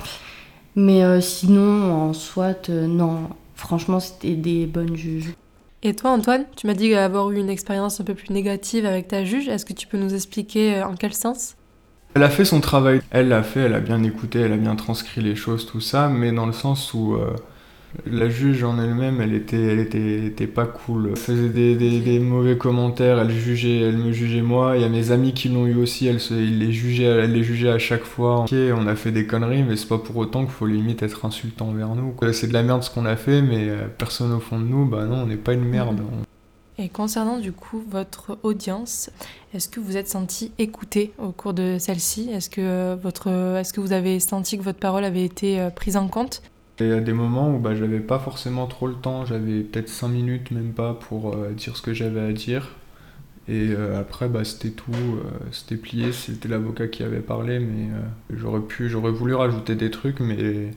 Mais 0.76 1.02
euh, 1.02 1.20
sinon, 1.20 1.92
en 1.92 2.12
soit, 2.12 2.70
euh, 2.70 2.86
non. 2.86 3.28
Franchement, 3.56 4.00
c'était 4.00 4.36
des 4.36 4.66
bonnes 4.66 4.96
juges. 4.96 5.34
Et 5.82 5.94
toi 5.94 6.10
Antoine, 6.10 6.44
tu 6.56 6.66
m'as 6.66 6.74
dit 6.74 6.94
avoir 6.94 7.30
eu 7.30 7.38
une 7.38 7.48
expérience 7.48 8.00
un 8.00 8.04
peu 8.04 8.14
plus 8.14 8.30
négative 8.30 8.84
avec 8.84 9.08
ta 9.08 9.24
juge, 9.24 9.48
est-ce 9.48 9.64
que 9.64 9.72
tu 9.72 9.86
peux 9.86 9.96
nous 9.96 10.14
expliquer 10.14 10.82
en 10.82 10.94
quel 10.94 11.14
sens? 11.14 11.56
Elle 12.14 12.22
a 12.22 12.28
fait 12.28 12.44
son 12.44 12.60
travail, 12.60 13.00
elle 13.10 13.28
l'a 13.28 13.42
fait, 13.42 13.60
elle 13.60 13.74
a 13.74 13.80
bien 13.80 14.02
écouté, 14.02 14.40
elle 14.40 14.52
a 14.52 14.56
bien 14.58 14.76
transcrit 14.76 15.22
les 15.22 15.36
choses, 15.36 15.64
tout 15.64 15.80
ça, 15.80 16.08
mais 16.08 16.32
dans 16.32 16.44
le 16.44 16.52
sens 16.52 16.92
où 16.92 17.14
euh, 17.14 17.34
la 18.06 18.28
juge 18.28 18.62
en 18.64 18.78
elle-même, 18.80 19.20
elle 19.20 19.34
était, 19.34 19.60
elle 19.60 19.80
était, 19.80 20.26
était 20.26 20.46
pas 20.46 20.64
cool. 20.66 21.08
Elle 21.10 21.16
faisait 21.16 21.48
des, 21.48 21.74
des- 21.74 22.00
des 22.00 22.18
mauvais 22.20 22.56
commentaires, 22.56 23.18
elle 23.18 23.30
jugeait, 23.30 23.80
elle 23.80 23.96
me 23.98 24.12
jugeait 24.12 24.42
moi. 24.42 24.76
Il 24.76 24.82
y 24.82 24.84
a 24.84 24.88
mes 24.88 25.10
amis 25.10 25.34
qui 25.34 25.48
l'ont 25.48 25.66
eu 25.66 25.74
aussi, 25.74 26.06
elle, 26.06 26.20
se, 26.20 26.34
les 26.34 26.72
jugeait, 26.72 27.04
elle 27.04 27.32
les 27.32 27.42
jugeait 27.42 27.70
à 27.70 27.78
chaque 27.78 28.04
fois. 28.04 28.42
Ok, 28.42 28.52
on 28.52 28.86
a 28.86 28.94
fait 28.94 29.10
des 29.12 29.26
conneries, 29.26 29.62
mais 29.64 29.76
c'est 29.76 29.88
pas 29.88 29.98
pour 29.98 30.16
autant 30.18 30.42
qu'il 30.44 30.52
faut 30.52 30.66
limite 30.66 31.02
être 31.02 31.24
insultant 31.24 31.68
envers 31.68 31.94
nous. 31.94 32.14
C'est 32.32 32.46
de 32.48 32.52
la 32.52 32.62
merde 32.62 32.82
ce 32.82 32.90
qu'on 32.90 33.06
a 33.06 33.16
fait, 33.16 33.42
mais 33.42 33.68
euh, 33.68 33.86
personne 33.98 34.32
au 34.32 34.40
fond 34.40 34.58
de 34.60 34.64
nous, 34.66 34.86
bah 34.86 35.04
non, 35.06 35.22
on 35.22 35.26
n'est 35.26 35.36
pas 35.36 35.52
une 35.54 35.64
merde. 35.64 36.00
On- 36.00 36.82
Et 36.82 36.88
concernant 36.88 37.38
du 37.38 37.52
coup 37.52 37.82
votre 37.90 38.38
audience, 38.44 39.10
est-ce 39.52 39.68
que 39.68 39.80
vous 39.80 39.96
êtes 39.96 40.08
senti 40.08 40.52
écouté 40.58 41.12
au 41.18 41.30
cours 41.32 41.52
de 41.54 41.76
celle-ci? 41.78 42.30
Est-ce 42.30 42.48
que, 42.48 42.60
euh, 42.62 42.96
votre, 43.02 43.28
est-ce 43.58 43.72
que 43.72 43.80
vous 43.80 43.92
avez 43.92 44.20
senti 44.20 44.56
que 44.56 44.62
votre 44.62 44.78
parole 44.78 45.04
avait 45.04 45.24
été 45.24 45.60
euh, 45.60 45.70
prise 45.70 45.96
en 45.96 46.06
compte? 46.08 46.40
Il 46.80 46.88
y 46.88 46.92
a 46.92 47.00
des 47.00 47.12
moments 47.12 47.54
où 47.54 47.58
bah, 47.58 47.74
j'avais 47.74 48.00
pas 48.00 48.18
forcément 48.18 48.66
trop 48.66 48.86
le 48.86 48.94
temps, 48.94 49.24
j'avais 49.26 49.60
peut-être 49.60 49.88
5 49.88 50.08
minutes 50.08 50.50
même 50.50 50.72
pas 50.72 50.94
pour 50.94 51.34
euh, 51.34 51.52
dire 51.52 51.76
ce 51.76 51.82
que 51.82 51.92
j'avais 51.94 52.20
à 52.20 52.32
dire. 52.32 52.70
Et 53.48 53.70
euh, 53.70 54.00
après, 54.00 54.28
bah, 54.28 54.44
c'était 54.44 54.70
tout, 54.70 54.92
euh, 54.94 55.22
c'était 55.52 55.76
plié, 55.76 56.12
c'était 56.12 56.48
l'avocat 56.48 56.88
qui 56.88 57.02
avait 57.02 57.20
parlé, 57.20 57.58
mais 57.60 57.88
j'aurais 58.36 58.60
pu, 58.60 58.88
j'aurais 58.88 59.12
voulu 59.12 59.34
rajouter 59.34 59.74
des 59.76 59.90
trucs, 59.90 60.20
mais 60.20 60.70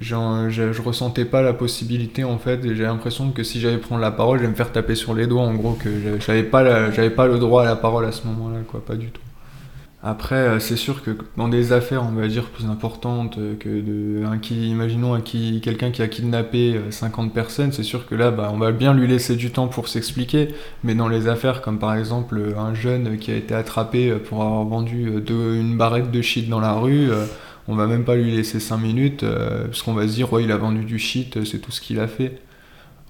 je, 0.00 0.80
ressentais 0.82 1.24
pas 1.26 1.42
la 1.42 1.54
possibilité 1.54 2.24
en 2.24 2.38
fait, 2.38 2.64
et 2.64 2.76
j'ai 2.76 2.84
l'impression 2.84 3.32
que 3.32 3.42
si 3.44 3.60
j'allais 3.60 3.78
prendre 3.78 4.02
la 4.02 4.12
parole, 4.12 4.38
j'allais 4.38 4.50
me 4.50 4.56
faire 4.56 4.72
taper 4.72 4.94
sur 4.96 5.14
les 5.14 5.26
doigts, 5.26 5.42
en 5.42 5.54
gros, 5.54 5.74
que 5.74 5.90
j'avais- 6.20 6.44
pas, 6.44 6.90
pas 7.10 7.26
le 7.28 7.38
droit 7.38 7.62
à 7.62 7.66
la 7.66 7.76
parole 7.76 8.06
à 8.06 8.12
ce 8.12 8.26
moment-là, 8.28 8.60
quoi, 8.68 8.84
pas 8.84 8.96
du 8.96 9.10
tout. 9.10 9.22
Après, 10.02 10.36
euh, 10.36 10.60
c'est 10.60 10.76
sûr 10.76 11.02
que 11.02 11.10
dans 11.36 11.48
des 11.48 11.72
affaires, 11.72 12.04
on 12.04 12.12
va 12.12 12.28
dire, 12.28 12.44
plus 12.50 12.66
importantes 12.66 13.38
euh, 13.38 13.56
que 13.56 13.68
de, 13.68 14.24
un 14.24 14.38
qui, 14.38 14.70
imaginons 14.70 15.14
un 15.14 15.20
qui, 15.20 15.60
quelqu'un 15.60 15.90
qui 15.90 16.02
a 16.02 16.08
kidnappé 16.08 16.80
50 16.90 17.32
personnes, 17.32 17.72
c'est 17.72 17.82
sûr 17.82 18.06
que 18.06 18.14
là, 18.14 18.30
bah, 18.30 18.50
on 18.52 18.58
va 18.58 18.72
bien 18.72 18.94
lui 18.94 19.08
laisser 19.08 19.36
du 19.36 19.50
temps 19.50 19.68
pour 19.68 19.88
s'expliquer. 19.88 20.48
Mais 20.84 20.94
dans 20.94 21.08
les 21.08 21.28
affaires, 21.28 21.62
comme 21.62 21.78
par 21.78 21.94
exemple 21.94 22.40
un 22.56 22.74
jeune 22.74 23.18
qui 23.18 23.30
a 23.30 23.36
été 23.36 23.54
attrapé 23.54 24.12
pour 24.12 24.42
avoir 24.42 24.64
vendu 24.64 25.10
une 25.28 25.76
barrette 25.76 26.10
de 26.10 26.22
shit 26.22 26.48
dans 26.48 26.60
la 26.60 26.74
rue, 26.74 27.08
on 27.68 27.74
va 27.74 27.86
même 27.86 28.04
pas 28.04 28.14
lui 28.16 28.30
laisser 28.30 28.60
5 28.60 28.76
minutes, 28.76 29.24
parce 29.24 29.82
qu'on 29.82 29.94
va 29.94 30.06
se 30.06 30.14
dire, 30.14 30.32
ouais, 30.32 30.44
il 30.44 30.52
a 30.52 30.56
vendu 30.56 30.84
du 30.84 30.98
shit, 30.98 31.44
c'est 31.44 31.58
tout 31.58 31.72
ce 31.72 31.80
qu'il 31.80 31.98
a 32.00 32.06
fait. 32.06 32.38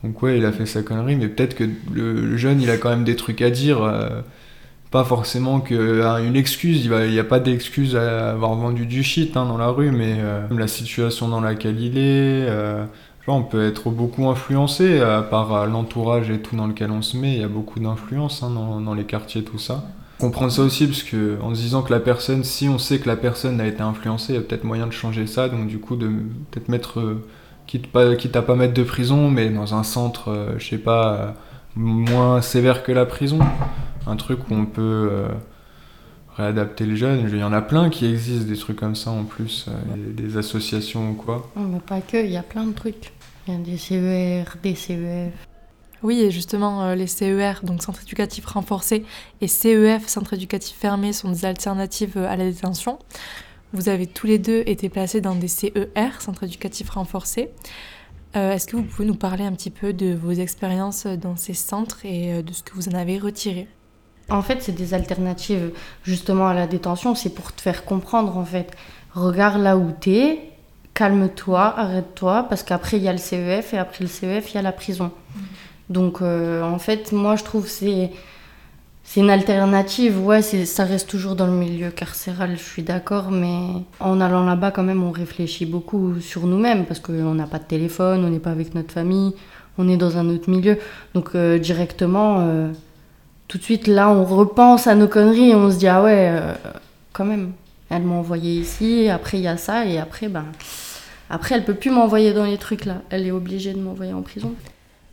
Donc 0.05 0.23
ouais, 0.23 0.39
il 0.39 0.45
a 0.45 0.53
fait 0.53 0.67
sa 0.67 0.83
connerie, 0.83 1.17
mais 1.17 1.29
peut-être 1.29 1.55
que 1.55 1.65
le, 1.93 2.37
jeune, 2.37 2.61
il 2.61 2.71
a 2.71 2.77
quand 2.77 2.91
même 2.91 3.05
des 3.05 3.17
trucs 3.17 3.43
à 3.43 3.51
dire. 3.51 3.83
Euh, 3.83 4.23
pas 4.91 5.05
forcément 5.05 5.61
que 5.61 6.03
hein, 6.03 6.23
une 6.23 6.37
excuse, 6.37 6.85
il 6.85 7.11
n'y 7.11 7.19
a 7.19 7.25
pas 7.25 7.41
d'excuse 7.41 7.97
à 7.97 8.31
avoir 8.31 8.55
vendu 8.55 8.87
du 8.87 9.03
shit 9.03 9.37
hein, 9.37 9.45
dans 9.47 9.59
la 9.59 9.69
rue, 9.69 9.91
mais 9.91 10.17
euh, 10.19 10.47
la 10.51 10.69
situation 10.69 11.29
dans 11.29 11.41
laquelle 11.41 11.81
il 11.81 11.99
est, 11.99 12.47
euh, 12.49 12.85
on 13.27 13.43
peut 13.43 13.67
être 13.67 13.91
beaucoup 13.91 14.29
influencé, 14.29 15.01
à 15.01 15.23
part 15.23 15.67
l'entourage 15.67 16.31
et 16.31 16.39
tout 16.39 16.55
dans 16.55 16.69
lequel 16.69 16.93
on 16.93 17.03
se 17.03 17.17
met, 17.17 17.35
il 17.35 17.41
y 17.41 17.45
a 17.45 17.49
beaucoup 17.49 17.81
d'influence 17.81 18.43
hein, 18.43 18.51
dans, 18.51 18.95
les 18.95 19.05
quartiers, 19.05 19.43
tout 19.43 19.59
ça. 19.59 19.85
Comprendre 20.21 20.53
ça 20.53 20.63
aussi, 20.63 20.87
parce 20.87 21.03
que 21.03 21.37
en 21.43 21.55
se 21.55 21.61
disant 21.61 21.83
que 21.83 21.93
la 21.93 22.01
personne, 22.01 22.45
si 22.45 22.69
on 22.69 22.79
sait 22.79 23.01
que 23.01 23.09
la 23.09 23.17
personne 23.17 23.61
a 23.61 23.67
été 23.67 23.83
influencée, 23.83 24.35
il 24.35 24.37
y 24.37 24.39
a 24.39 24.43
peut-être 24.43 24.65
moyen 24.65 24.87
de 24.87 24.93
changer 24.93 25.27
ça, 25.27 25.49
donc 25.49 25.67
du 25.67 25.79
coup 25.79 25.97
de 25.97 26.07
peut-être 26.07 26.69
mettre 26.69 27.19
quitte, 27.67 27.89
pas, 27.89 28.15
quitte 28.17 28.37
à 28.37 28.43
pas 28.43 28.55
mettre 28.55 28.75
de 28.75 28.83
prison, 28.83 29.31
mais 29.31 29.51
dans 29.51 29.75
un 29.75 29.83
centre, 29.83 30.31
euh, 30.31 30.55
je 30.59 30.69
sais 30.69 30.79
pas, 30.79 31.13
euh, 31.13 31.31
moins 31.75 32.41
sévère 32.41 32.83
que 32.83 32.93
la 32.93 33.07
prison. 33.07 33.39
Un 34.07 34.17
truc 34.17 34.49
où 34.51 34.55
on 34.55 34.67
peut 34.67 35.09
euh, 35.11 35.29
réadapter 36.37 36.87
les 36.87 36.97
jeunes. 36.97 37.29
Il 37.31 37.39
y 37.39 37.43
en 37.43 37.53
a 37.53 37.63
plein 37.63 37.91
qui 37.91 38.07
existent, 38.07 38.49
des 38.49 38.57
trucs 38.57 38.77
comme 38.77 38.95
ça 38.95 39.11
en 39.11 39.25
plus, 39.25 39.69
des, 39.97 40.37
associations 40.37 41.11
ou 41.11 41.15
quoi. 41.15 41.51
mais 41.57 41.81
pas 41.81 42.01
que, 42.01 42.25
il 42.25 42.31
y 42.31 42.37
a 42.37 42.43
plein 42.43 42.65
de 42.65 42.73
trucs. 42.73 43.13
Il 43.47 43.55
y 43.55 43.57
a 43.57 43.61
des 43.61 43.77
CER, 43.77 44.45
des 44.63 44.75
CEF. 44.75 45.33
Oui, 46.03 46.21
et 46.21 46.31
justement, 46.31 46.95
les 46.95 47.07
CER, 47.07 47.55
donc 47.63 47.83
centre 47.83 48.03
éducatif 48.03 48.47
renforcé, 48.47 49.05
et 49.41 49.49
CEF, 49.49 50.07
centre 50.07 50.35
éducatif 50.35 50.77
fermé, 50.77 51.13
sont 51.13 51.31
des 51.31 51.45
alternatives 51.45 52.19
à 52.19 52.37
la 52.37 52.45
détention. 52.45 52.99
Vous 53.73 53.89
avez 53.89 54.07
tous 54.07 54.27
les 54.27 54.39
deux 54.39 54.63
été 54.67 54.89
placés 54.89 55.21
dans 55.21 55.35
des 55.35 55.49
CER, 55.49 56.21
Centre 56.21 56.45
éducatif 56.45 56.91
renforcé. 56.91 57.51
Euh, 58.37 58.53
est-ce 58.53 58.67
que 58.67 58.77
vous 58.77 58.83
pouvez 58.83 59.07
nous 59.07 59.17
parler 59.17 59.45
un 59.45 59.53
petit 59.53 59.71
peu 59.71 59.93
de 59.93 60.15
vos 60.15 60.33
expériences 60.33 61.07
dans 61.07 61.37
ces 61.37 61.55
centres 61.55 62.05
et 62.05 62.35
euh, 62.35 62.43
de 62.43 62.53
ce 62.53 62.63
que 62.63 62.75
vous 62.75 62.89
en 62.89 62.95
avez 62.95 63.19
retiré? 63.19 63.69
En 64.29 64.43
fait, 64.43 64.63
c'est 64.63 64.73
des 64.73 64.95
alternatives 64.95 65.71
justement 66.05 66.49
à 66.49 66.55
la 66.55 66.67
détention. 66.67 67.15
C'est 67.15 67.35
pour 67.35 67.55
te 67.55 67.61
faire 67.61 67.85
comprendre 67.85 68.37
en 68.37 68.45
fait. 68.45 68.73
Regarde 69.15 69.63
là 69.63 69.77
où 69.77 69.93
t'es, 69.93 70.51
calme-toi, 70.95 71.75
arrête-toi, 71.77 72.47
parce 72.49 72.63
qu'après 72.63 72.97
il 72.97 73.05
y 73.05 73.09
a 73.09 73.13
le 73.13 73.19
CEF 73.19 73.75
et 73.75 73.79
après 73.79 74.05
le 74.05 74.09
CEF 74.09 74.53
il 74.53 74.57
y 74.57 74.59
a 74.59 74.63
la 74.63 74.73
prison. 74.73 75.11
Donc 75.89 76.23
euh, 76.23 76.63
en 76.63 76.79
fait, 76.79 77.13
moi 77.13 77.37
je 77.37 77.45
trouve 77.45 77.69
c'est 77.69 78.11
c'est 79.07 79.21
une 79.21 79.31
alternative, 79.31 80.21
ouais, 80.27 80.43
ça 80.43 80.85
reste 80.85 81.09
toujours 81.09 81.37
dans 81.37 81.47
le 81.47 81.53
milieu 81.53 81.91
carcéral, 81.91 82.57
je 82.59 82.63
suis 82.63 82.83
d'accord, 82.83 83.31
mais 83.31 83.57
en 84.01 84.21
allant 84.21 84.45
là-bas, 84.45 84.73
quand 84.73 84.83
même, 84.83 85.05
on 85.05 85.13
réfléchit 85.13 85.65
beaucoup 85.65 86.21
sur 86.21 86.45
nous-mêmes 86.45 86.85
parce 86.87 86.99
qu'on 86.99 87.33
n'a 87.35 87.47
pas 87.47 87.61
de 87.61 87.65
téléphone, 87.65 88.25
on 88.25 88.31
n'est 88.31 88.41
pas 88.41 88.51
avec 88.51 88.75
notre 88.75 88.93
famille, 88.93 89.33
on 89.79 89.89
est 89.89 89.97
dans 89.97 90.19
un 90.19 90.29
autre 90.29 90.51
milieu. 90.51 90.77
Donc, 91.15 91.31
euh, 91.37 91.57
directement, 91.61 92.39
euh, 92.41 92.73
tout 93.49 93.59
de 93.59 93.63
suite, 93.63 93.87
là, 93.87 94.11
on 94.11 94.25
repense 94.25 94.87
à 94.87 94.95
nos 94.95 95.09
conneries 95.09 95.51
et 95.51 95.55
on 95.55 95.71
se 95.71 95.77
dit, 95.77 95.87
ah 95.89 96.03
ouais, 96.03 96.31
euh, 96.31 96.55
quand 97.13 97.25
même, 97.25 97.53
elle 97.91 98.03
m'a 98.03 98.15
envoyé 98.15 98.55
ici, 98.55 99.09
après 99.09 99.39
il 99.39 99.45
y 99.45 99.49
a 99.49 99.57
ça, 99.57 99.87
et 99.87 99.99
après, 99.99 100.29
ben, 100.29 100.47
après, 101.31 101.55
elle 101.55 101.65
peut 101.65 101.75
plus 101.75 101.91
m'envoyer 101.91 102.33
dans 102.33 102.45
les 102.45 102.59
trucs 102.59 102.85
là, 102.85 103.03
elle 103.11 103.27
est 103.27 103.31
obligée 103.31 103.73
de 103.73 103.81
m'envoyer 103.81 104.13
en 104.13 104.23
prison. 104.23 104.55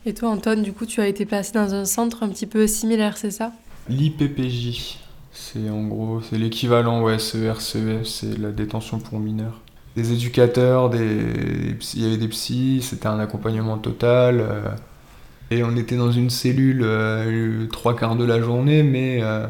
Et 0.06 0.12
toi, 0.12 0.30
Antoine, 0.30 0.62
du 0.62 0.72
coup, 0.72 0.84
tu 0.84 1.00
as 1.00 1.06
été 1.06 1.24
placé 1.24 1.52
dans 1.52 1.74
un 1.74 1.84
centre 1.84 2.22
un 2.22 2.28
petit 2.28 2.46
peu 2.46 2.66
similaire, 2.66 3.16
c'est 3.16 3.30
ça? 3.30 3.52
L'IPPJ, 3.88 4.98
c'est 5.32 5.70
en 5.70 5.84
gros, 5.84 6.20
c'est 6.20 6.36
l'équivalent, 6.36 7.02
ouais, 7.02 7.18
CER, 7.18 7.60
CEF, 7.60 8.04
c'est 8.04 8.38
la 8.38 8.50
détention 8.50 8.98
pour 8.98 9.18
mineurs. 9.18 9.60
Des 9.96 10.12
éducateurs, 10.12 10.90
des, 10.90 11.76
il 11.94 12.02
y 12.02 12.06
avait 12.06 12.16
des 12.16 12.28
psys, 12.28 12.82
c'était 12.82 13.06
un 13.06 13.18
accompagnement 13.18 13.78
total. 13.78 14.40
Euh, 14.40 14.68
on 15.62 15.76
était 15.76 15.96
dans 15.96 16.10
une 16.10 16.30
cellule 16.30 16.82
euh, 16.82 17.66
trois 17.66 17.96
quarts 17.96 18.16
de 18.16 18.24
la 18.24 18.40
journée, 18.40 18.82
mais 18.82 19.18
euh, 19.22 19.46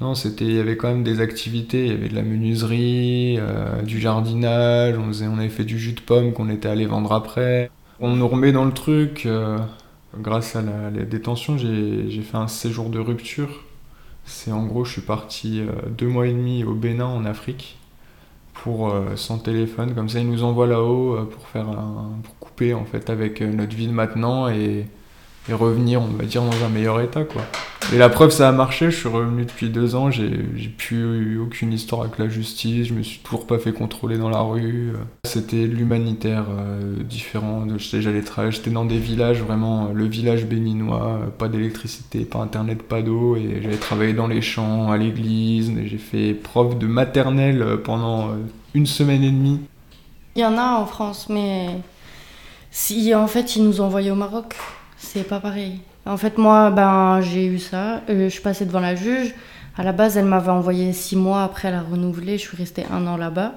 non, 0.00 0.14
c'était, 0.14 0.44
il 0.44 0.54
y 0.54 0.60
avait 0.60 0.76
quand 0.76 0.88
même 0.88 1.04
des 1.04 1.20
activités, 1.20 1.86
il 1.86 1.92
y 1.92 1.94
avait 1.94 2.08
de 2.08 2.14
la 2.14 2.22
menuiserie, 2.22 3.38
du 3.84 4.00
jardinage, 4.00 4.98
on, 4.98 5.06
faisait, 5.08 5.26
on 5.26 5.38
avait 5.38 5.48
fait 5.48 5.64
du 5.64 5.78
jus 5.78 5.92
de 5.92 6.00
pomme 6.00 6.32
qu'on 6.32 6.50
était 6.50 6.68
allé 6.68 6.86
vendre 6.86 7.12
après. 7.12 7.70
On 8.00 8.16
nous 8.16 8.28
remet 8.28 8.52
dans 8.52 8.64
le 8.64 8.72
truc 8.72 9.26
grâce 10.18 10.56
à 10.56 10.62
la, 10.62 10.90
détention, 10.90 11.58
j'ai 11.58 12.22
fait 12.22 12.36
un 12.36 12.48
séjour 12.48 12.90
de 12.90 12.98
rupture. 12.98 13.64
C'est 14.24 14.52
en 14.52 14.64
gros, 14.64 14.84
je 14.84 14.92
suis 14.92 15.02
parti 15.02 15.60
euh, 15.60 15.72
deux 15.90 16.08
mois 16.08 16.26
et 16.26 16.32
demi 16.32 16.64
au 16.64 16.74
Bénin 16.74 17.06
en 17.06 17.24
Afrique 17.26 17.78
pour 18.54 18.88
euh, 18.88 19.16
sans 19.16 19.38
téléphone. 19.38 19.94
Comme 19.94 20.08
ça, 20.08 20.20
ils 20.20 20.28
nous 20.28 20.44
envoient 20.44 20.66
là-haut 20.66 21.16
euh, 21.16 21.24
pour 21.24 21.46
faire 21.48 21.66
pour 22.22 22.38
couper 22.38 22.72
en 22.72 22.84
fait 22.84 23.10
avec 23.10 23.42
notre 23.42 23.76
vie 23.76 23.86
de 23.86 23.92
maintenant 23.92 24.48
et 25.48 25.52
revenir, 25.52 26.00
on 26.00 26.06
va 26.06 26.24
dire, 26.24 26.42
dans 26.42 26.64
un 26.64 26.68
meilleur 26.68 27.00
état, 27.00 27.24
quoi. 27.24 27.42
Et 27.92 27.98
la 27.98 28.08
preuve, 28.08 28.30
ça 28.30 28.48
a 28.48 28.52
marché, 28.52 28.90
je 28.90 28.96
suis 28.96 29.08
revenu 29.08 29.44
depuis 29.44 29.68
deux 29.68 29.94
ans, 29.94 30.10
j'ai 30.10 30.28
plus 30.78 30.96
eu 30.96 31.38
aucune 31.38 31.72
histoire 31.72 32.00
avec 32.00 32.18
la 32.18 32.28
justice, 32.28 32.88
je 32.88 32.94
me 32.94 33.02
suis 33.02 33.18
toujours 33.18 33.46
pas 33.46 33.58
fait 33.58 33.72
contrôler 33.72 34.16
dans 34.16 34.30
la 34.30 34.40
rue. 34.40 34.94
C'était 35.24 35.66
l'humanitaire 35.66 36.46
euh, 36.48 37.02
différent, 37.02 37.66
travailler, 38.22 38.52
j'étais 38.52 38.70
dans 38.70 38.86
des 38.86 38.98
villages, 38.98 39.42
vraiment, 39.42 39.90
le 39.92 40.06
village 40.06 40.46
béninois, 40.46 41.20
pas 41.38 41.48
d'électricité, 41.48 42.20
pas 42.20 42.38
internet, 42.38 42.82
pas 42.82 43.02
d'eau, 43.02 43.36
et 43.36 43.60
j'allais 43.62 43.76
travailler 43.76 44.14
dans 44.14 44.28
les 44.28 44.40
champs, 44.40 44.90
à 44.90 44.96
l'église, 44.96 45.70
j'ai 45.84 45.98
fait 45.98 46.32
prof 46.32 46.78
de 46.78 46.86
maternelle 46.86 47.78
pendant 47.84 48.28
euh, 48.28 48.32
une 48.74 48.86
semaine 48.86 49.22
et 49.22 49.30
demie. 49.30 49.60
Il 50.36 50.40
y 50.40 50.44
en 50.44 50.56
a 50.56 50.78
en 50.78 50.86
France, 50.86 51.28
mais 51.28 51.68
si 52.70 53.14
en 53.14 53.28
fait 53.28 53.56
ils 53.56 53.62
nous 53.62 53.80
envoyaient 53.80 54.10
au 54.10 54.16
Maroc, 54.16 54.56
c'est 55.04 55.24
pas 55.24 55.40
pareil. 55.40 55.80
En 56.06 56.16
fait, 56.16 56.38
moi, 56.38 56.70
ben, 56.70 57.20
j'ai 57.20 57.46
eu 57.46 57.58
ça. 57.58 58.00
Euh, 58.08 58.24
je 58.24 58.28
suis 58.28 58.42
passée 58.42 58.66
devant 58.66 58.80
la 58.80 58.94
juge. 58.94 59.34
À 59.76 59.82
la 59.82 59.92
base, 59.92 60.16
elle 60.16 60.24
m'avait 60.24 60.50
envoyé 60.50 60.92
six 60.92 61.16
mois. 61.16 61.42
Après, 61.42 61.68
elle 61.68 61.74
a 61.74 61.82
renouvelé. 61.82 62.38
Je 62.38 62.42
suis 62.42 62.56
restée 62.56 62.84
un 62.90 63.06
an 63.06 63.16
là-bas. 63.16 63.52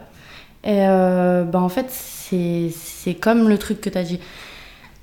Et 0.63 0.87
euh, 0.87 1.43
ben, 1.43 1.59
en 1.59 1.69
fait, 1.69 1.87
c'est 1.89 3.13
comme 3.15 3.49
le 3.49 3.57
truc 3.57 3.81
que 3.81 3.89
tu 3.89 3.97
as 3.97 4.03
dit. 4.03 4.19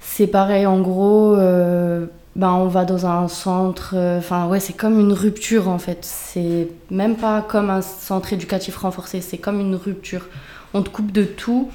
C'est 0.00 0.26
pareil, 0.26 0.66
en 0.66 0.80
gros, 0.80 1.34
euh, 1.34 2.06
ben, 2.36 2.52
on 2.52 2.66
va 2.66 2.84
dans 2.84 3.06
un 3.06 3.28
centre. 3.28 3.94
Enfin, 4.18 4.46
ouais, 4.46 4.60
c'est 4.60 4.72
comme 4.72 4.98
une 4.98 5.12
rupture, 5.12 5.68
en 5.68 5.78
fait. 5.78 5.98
C'est 6.02 6.68
même 6.90 7.16
pas 7.16 7.42
comme 7.42 7.70
un 7.70 7.82
centre 7.82 8.32
éducatif 8.32 8.76
renforcé. 8.76 9.20
C'est 9.20 9.38
comme 9.38 9.60
une 9.60 9.74
rupture. 9.74 10.26
On 10.72 10.82
te 10.82 10.88
coupe 10.88 11.12
de 11.12 11.24
tout 11.24 11.70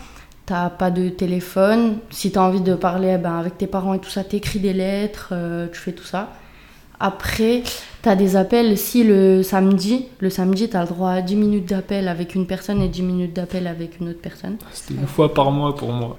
t'as 0.50 0.72
pas 0.72 0.90
de 0.90 1.10
téléphone. 1.10 1.98
Si 2.10 2.32
tu 2.32 2.40
as 2.40 2.42
envie 2.42 2.62
de 2.62 2.74
parler 2.74 3.18
ben, 3.20 3.38
avec 3.38 3.60
tes 3.60 3.68
parents 3.68 3.94
et 3.94 4.00
tout 4.00 4.10
ça, 4.10 4.24
t'écris 4.24 4.60
des 4.60 4.74
lettres, 4.74 5.30
euh, 5.32 5.68
tu 5.72 5.80
fais 5.80 5.92
tout 5.92 6.04
ça. 6.04 6.34
Après, 7.00 7.62
tu 8.02 8.10
as 8.10 8.16
des 8.16 8.36
appels. 8.36 8.76
Si 8.76 9.04
le 9.04 9.44
samedi, 9.44 10.08
le 10.20 10.32
samedi, 10.32 10.68
tu 10.68 10.76
as 10.76 10.82
le 10.82 10.88
droit 10.88 11.12
à 11.12 11.22
10 11.22 11.36
minutes 11.36 11.70
d'appel 11.70 12.08
avec 12.08 12.34
une 12.34 12.48
personne 12.48 12.82
et 12.82 12.90
10 12.90 13.04
minutes 13.04 13.36
d'appel 13.36 13.68
avec 13.68 14.00
une 14.00 14.10
autre 14.10 14.22
personne. 14.22 14.58
C'était 14.72 15.00
une 15.00 15.06
fois 15.06 15.34
par 15.36 15.52
mois 15.52 15.76
pour 15.76 15.94
moi. 15.94 16.18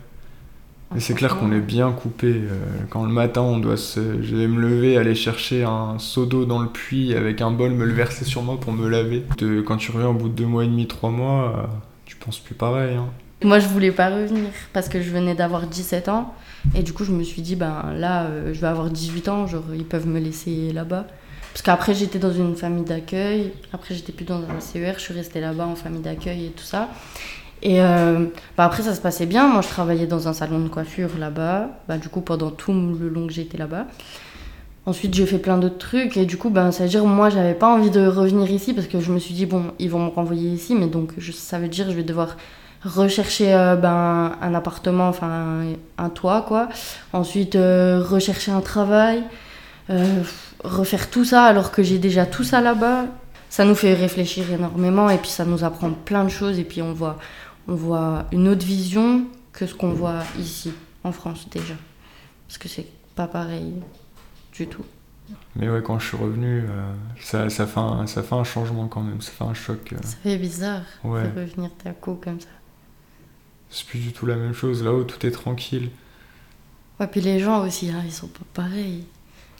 Et 0.96 1.00
c'est 1.00 1.14
clair 1.14 1.36
qu'on 1.36 1.50
est 1.50 1.60
bien 1.60 1.90
coupé. 1.90 2.28
Euh, 2.28 2.54
quand 2.88 3.04
le 3.04 3.12
matin, 3.12 3.42
on 3.42 3.58
doit 3.58 3.76
se... 3.76 4.22
je 4.22 4.36
vais 4.36 4.46
me 4.46 4.60
lever, 4.60 4.96
aller 4.96 5.16
chercher 5.16 5.64
un 5.64 5.98
seau 5.98 6.24
d'eau 6.24 6.44
dans 6.44 6.60
le 6.60 6.68
puits 6.68 7.14
avec 7.14 7.40
un 7.40 7.50
bol, 7.50 7.72
me 7.72 7.84
le 7.84 7.92
verser 7.92 8.24
sur 8.24 8.42
moi 8.42 8.58
pour 8.60 8.72
me 8.72 8.88
laver. 8.88 9.24
De... 9.38 9.60
Quand 9.60 9.76
tu 9.76 9.90
reviens 9.90 10.08
au 10.08 10.14
bout 10.14 10.28
de 10.28 10.34
deux 10.34 10.46
mois 10.46 10.64
et 10.64 10.68
demi, 10.68 10.86
trois 10.86 11.10
mois, 11.10 11.52
euh, 11.56 11.66
tu 12.06 12.14
penses 12.14 12.38
plus 12.38 12.54
pareil. 12.54 12.94
Hein. 12.94 13.08
Moi, 13.42 13.58
je 13.58 13.68
voulais 13.68 13.90
pas 13.90 14.10
revenir 14.10 14.50
parce 14.74 14.88
que 14.90 15.00
je 15.00 15.10
venais 15.10 15.34
d'avoir 15.34 15.66
17 15.66 16.08
ans. 16.10 16.34
Et 16.74 16.82
du 16.82 16.92
coup, 16.92 17.04
je 17.04 17.12
me 17.12 17.22
suis 17.22 17.40
dit, 17.40 17.56
ben 17.56 17.92
là, 17.96 18.24
euh, 18.24 18.52
je 18.52 18.60
vais 18.60 18.66
avoir 18.66 18.90
18 18.90 19.28
ans, 19.28 19.46
genre, 19.46 19.64
ils 19.74 19.86
peuvent 19.86 20.06
me 20.06 20.20
laisser 20.20 20.72
là-bas. 20.72 21.06
Parce 21.52 21.62
qu'après, 21.62 21.94
j'étais 21.94 22.18
dans 22.18 22.32
une 22.32 22.54
famille 22.54 22.84
d'accueil. 22.84 23.52
Après, 23.72 23.94
j'étais 23.94 24.12
plus 24.12 24.26
dans 24.26 24.40
un 24.40 24.60
CER. 24.60 24.92
Je 24.96 25.00
suis 25.00 25.14
restée 25.14 25.40
là-bas 25.40 25.66
en 25.66 25.74
famille 25.74 26.02
d'accueil 26.02 26.46
et 26.46 26.50
tout 26.50 26.64
ça. 26.64 26.90
Et 27.62 27.82
euh, 27.82 28.26
bah 28.56 28.64
après, 28.64 28.82
ça 28.82 28.94
se 28.94 29.00
passait 29.00 29.26
bien. 29.26 29.48
Moi, 29.48 29.62
je 29.62 29.68
travaillais 29.68 30.06
dans 30.06 30.28
un 30.28 30.34
salon 30.34 30.60
de 30.60 30.68
coiffure 30.68 31.10
là-bas. 31.18 31.70
Bah, 31.88 31.96
du 31.96 32.08
coup, 32.08 32.20
pendant 32.20 32.50
tout 32.50 32.72
le 32.72 33.08
long 33.08 33.26
que 33.26 33.32
j'étais 33.32 33.56
là-bas. 33.56 33.86
Ensuite, 34.84 35.14
j'ai 35.14 35.26
fait 35.26 35.38
plein 35.38 35.56
d'autres 35.56 35.78
trucs. 35.78 36.18
Et 36.18 36.26
du 36.26 36.36
coup, 36.36 36.50
ben, 36.50 36.72
ça 36.72 36.84
veut 36.84 36.90
dire, 36.90 37.06
moi, 37.06 37.30
j'avais 37.30 37.54
pas 37.54 37.74
envie 37.74 37.90
de 37.90 38.06
revenir 38.06 38.50
ici 38.50 38.74
parce 38.74 38.86
que 38.86 39.00
je 39.00 39.12
me 39.12 39.18
suis 39.18 39.34
dit, 39.34 39.46
bon, 39.46 39.72
ils 39.78 39.90
vont 39.90 40.04
me 40.04 40.10
renvoyer 40.10 40.50
ici. 40.50 40.74
Mais 40.74 40.86
donc, 40.86 41.12
ça 41.32 41.58
veut 41.58 41.68
dire, 41.68 41.90
je 41.90 41.96
vais 41.96 42.02
devoir 42.02 42.36
rechercher 42.84 43.52
euh, 43.54 43.76
ben, 43.76 44.36
un 44.40 44.54
appartement, 44.54 45.08
enfin 45.08 45.62
un 45.98 46.08
toit, 46.10 46.42
quoi. 46.42 46.68
Ensuite, 47.12 47.56
euh, 47.56 48.02
rechercher 48.02 48.52
un 48.52 48.60
travail, 48.60 49.22
euh, 49.90 50.22
refaire 50.64 51.10
tout 51.10 51.24
ça 51.24 51.44
alors 51.44 51.72
que 51.72 51.82
j'ai 51.82 51.98
déjà 51.98 52.26
tout 52.26 52.44
ça 52.44 52.60
là-bas. 52.60 53.06
ça 53.48 53.64
nous 53.64 53.74
fait 53.74 53.94
réfléchir 53.94 54.50
énormément 54.52 55.10
et 55.10 55.18
puis 55.18 55.30
ça 55.30 55.44
nous 55.44 55.64
apprend 55.64 55.90
plein 55.90 56.24
de 56.24 56.28
choses 56.30 56.58
et 56.58 56.64
puis 56.64 56.82
on 56.82 56.92
voit, 56.92 57.18
on 57.68 57.74
voit 57.74 58.26
une 58.32 58.46
autre 58.48 58.64
vision 58.64 59.24
que 59.52 59.66
ce 59.66 59.74
qu'on 59.74 59.92
voit 59.92 60.22
ici, 60.38 60.72
en 61.04 61.12
France 61.12 61.48
déjà. 61.50 61.74
Parce 62.46 62.58
que 62.58 62.68
c'est 62.68 62.86
pas 63.16 63.26
pareil 63.26 63.74
du 64.52 64.66
tout. 64.68 64.84
Mais 65.56 65.68
ouais, 65.68 65.82
quand 65.82 65.98
je 65.98 66.08
suis 66.08 66.16
revenu, 66.16 66.60
euh, 66.68 66.92
ça, 67.22 67.48
ça, 67.50 67.66
fait 67.66 67.78
un, 67.80 68.06
ça 68.06 68.22
fait 68.22 68.34
un 68.34 68.42
changement 68.44 68.86
quand 68.88 69.00
même, 69.00 69.20
ça 69.20 69.30
fait 69.32 69.44
un 69.44 69.54
choc. 69.54 69.92
euh. 69.92 69.96
Ça 70.02 70.16
fait 70.22 70.36
bizarre 70.36 70.82
Ouais. 71.04 71.22
de 71.22 71.40
revenir 71.40 71.70
d'un 71.84 71.92
coup 71.92 72.14
comme 72.22 72.40
ça. 72.40 72.48
C'est 73.70 73.86
plus 73.86 74.00
du 74.00 74.12
tout 74.12 74.26
la 74.26 74.36
même 74.36 74.52
chose. 74.54 74.82
Là-haut, 74.82 75.04
tout 75.04 75.24
est 75.26 75.30
tranquille. 75.30 75.90
Ouais, 76.98 77.06
puis 77.06 77.20
les 77.20 77.38
gens 77.38 77.64
aussi, 77.66 77.88
hein, 77.90 78.02
ils 78.04 78.12
sont 78.12 78.26
pas 78.28 78.44
pareils. 78.54 79.04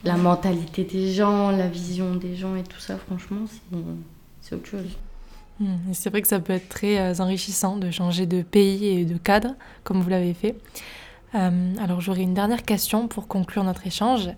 La 0.04 0.16
mentalité 0.16 0.84
des 0.84 1.12
gens, 1.12 1.50
la 1.50 1.68
vision 1.68 2.14
des 2.16 2.34
gens 2.34 2.56
et 2.56 2.62
tout 2.62 2.80
ça, 2.80 2.96
franchement, 2.96 3.44
c'est- 4.42 4.54
autre 4.54 4.66
chose. 4.68 4.96
Hmm, 5.60 5.76
C'est 5.92 6.10
vrai 6.10 6.22
que 6.22 6.28
ça 6.28 6.40
peut 6.40 6.54
être 6.54 6.68
très 6.68 6.98
euh, 6.98 7.14
enrichissant 7.22 7.76
de 7.76 7.90
changer 7.90 8.26
de 8.26 8.42
pays 8.42 8.86
et 8.86 9.04
de 9.04 9.16
cadre, 9.18 9.54
comme 9.84 10.00
vous 10.00 10.08
l'avez 10.08 10.34
fait. 10.34 10.56
Euh, 11.34 11.74
alors 11.80 12.00
j'aurais 12.00 12.22
une 12.22 12.34
dernière 12.34 12.64
question 12.64 13.06
pour 13.08 13.28
conclure 13.28 13.62
notre 13.62 13.86
échange. 13.86 14.30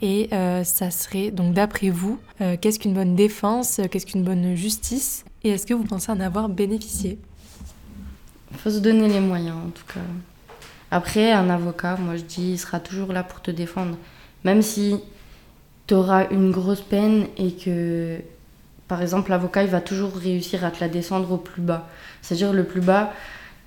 Et 0.00 0.28
euh, 0.32 0.64
ça 0.64 0.90
serait, 0.90 1.30
donc 1.30 1.52
d'après 1.54 1.90
vous, 1.90 2.18
euh, 2.40 2.56
qu'est-ce 2.58 2.78
qu'une 2.78 2.94
bonne 2.94 3.16
défense, 3.16 3.80
qu'est-ce 3.90 4.06
qu'une 4.06 4.24
bonne 4.24 4.54
justice? 4.54 5.24
Et 5.44 5.50
est-ce 5.50 5.66
que 5.66 5.74
vous 5.74 5.84
pensez 5.84 6.10
en 6.10 6.20
avoir 6.20 6.48
bénéficié? 6.48 7.18
Faut 8.58 8.70
se 8.70 8.78
donner 8.78 9.08
les 9.08 9.20
moyens, 9.20 9.56
en 9.56 9.70
tout 9.70 9.84
cas. 9.92 10.00
Après, 10.90 11.32
un 11.32 11.50
avocat, 11.50 11.96
moi 11.96 12.16
je 12.16 12.22
dis, 12.22 12.52
il 12.52 12.58
sera 12.58 12.80
toujours 12.80 13.12
là 13.12 13.22
pour 13.22 13.40
te 13.40 13.50
défendre. 13.50 13.96
Même 14.44 14.62
si 14.62 15.00
tu 15.86 15.94
auras 15.94 16.28
une 16.30 16.50
grosse 16.50 16.80
peine 16.80 17.26
et 17.36 17.52
que, 17.52 18.18
par 18.88 19.02
exemple, 19.02 19.30
l'avocat, 19.30 19.62
il 19.62 19.68
va 19.68 19.80
toujours 19.80 20.14
réussir 20.16 20.64
à 20.64 20.70
te 20.70 20.80
la 20.80 20.88
descendre 20.88 21.30
au 21.32 21.36
plus 21.36 21.62
bas. 21.62 21.88
C'est-à-dire 22.22 22.52
le 22.52 22.64
plus 22.64 22.80
bas 22.80 23.12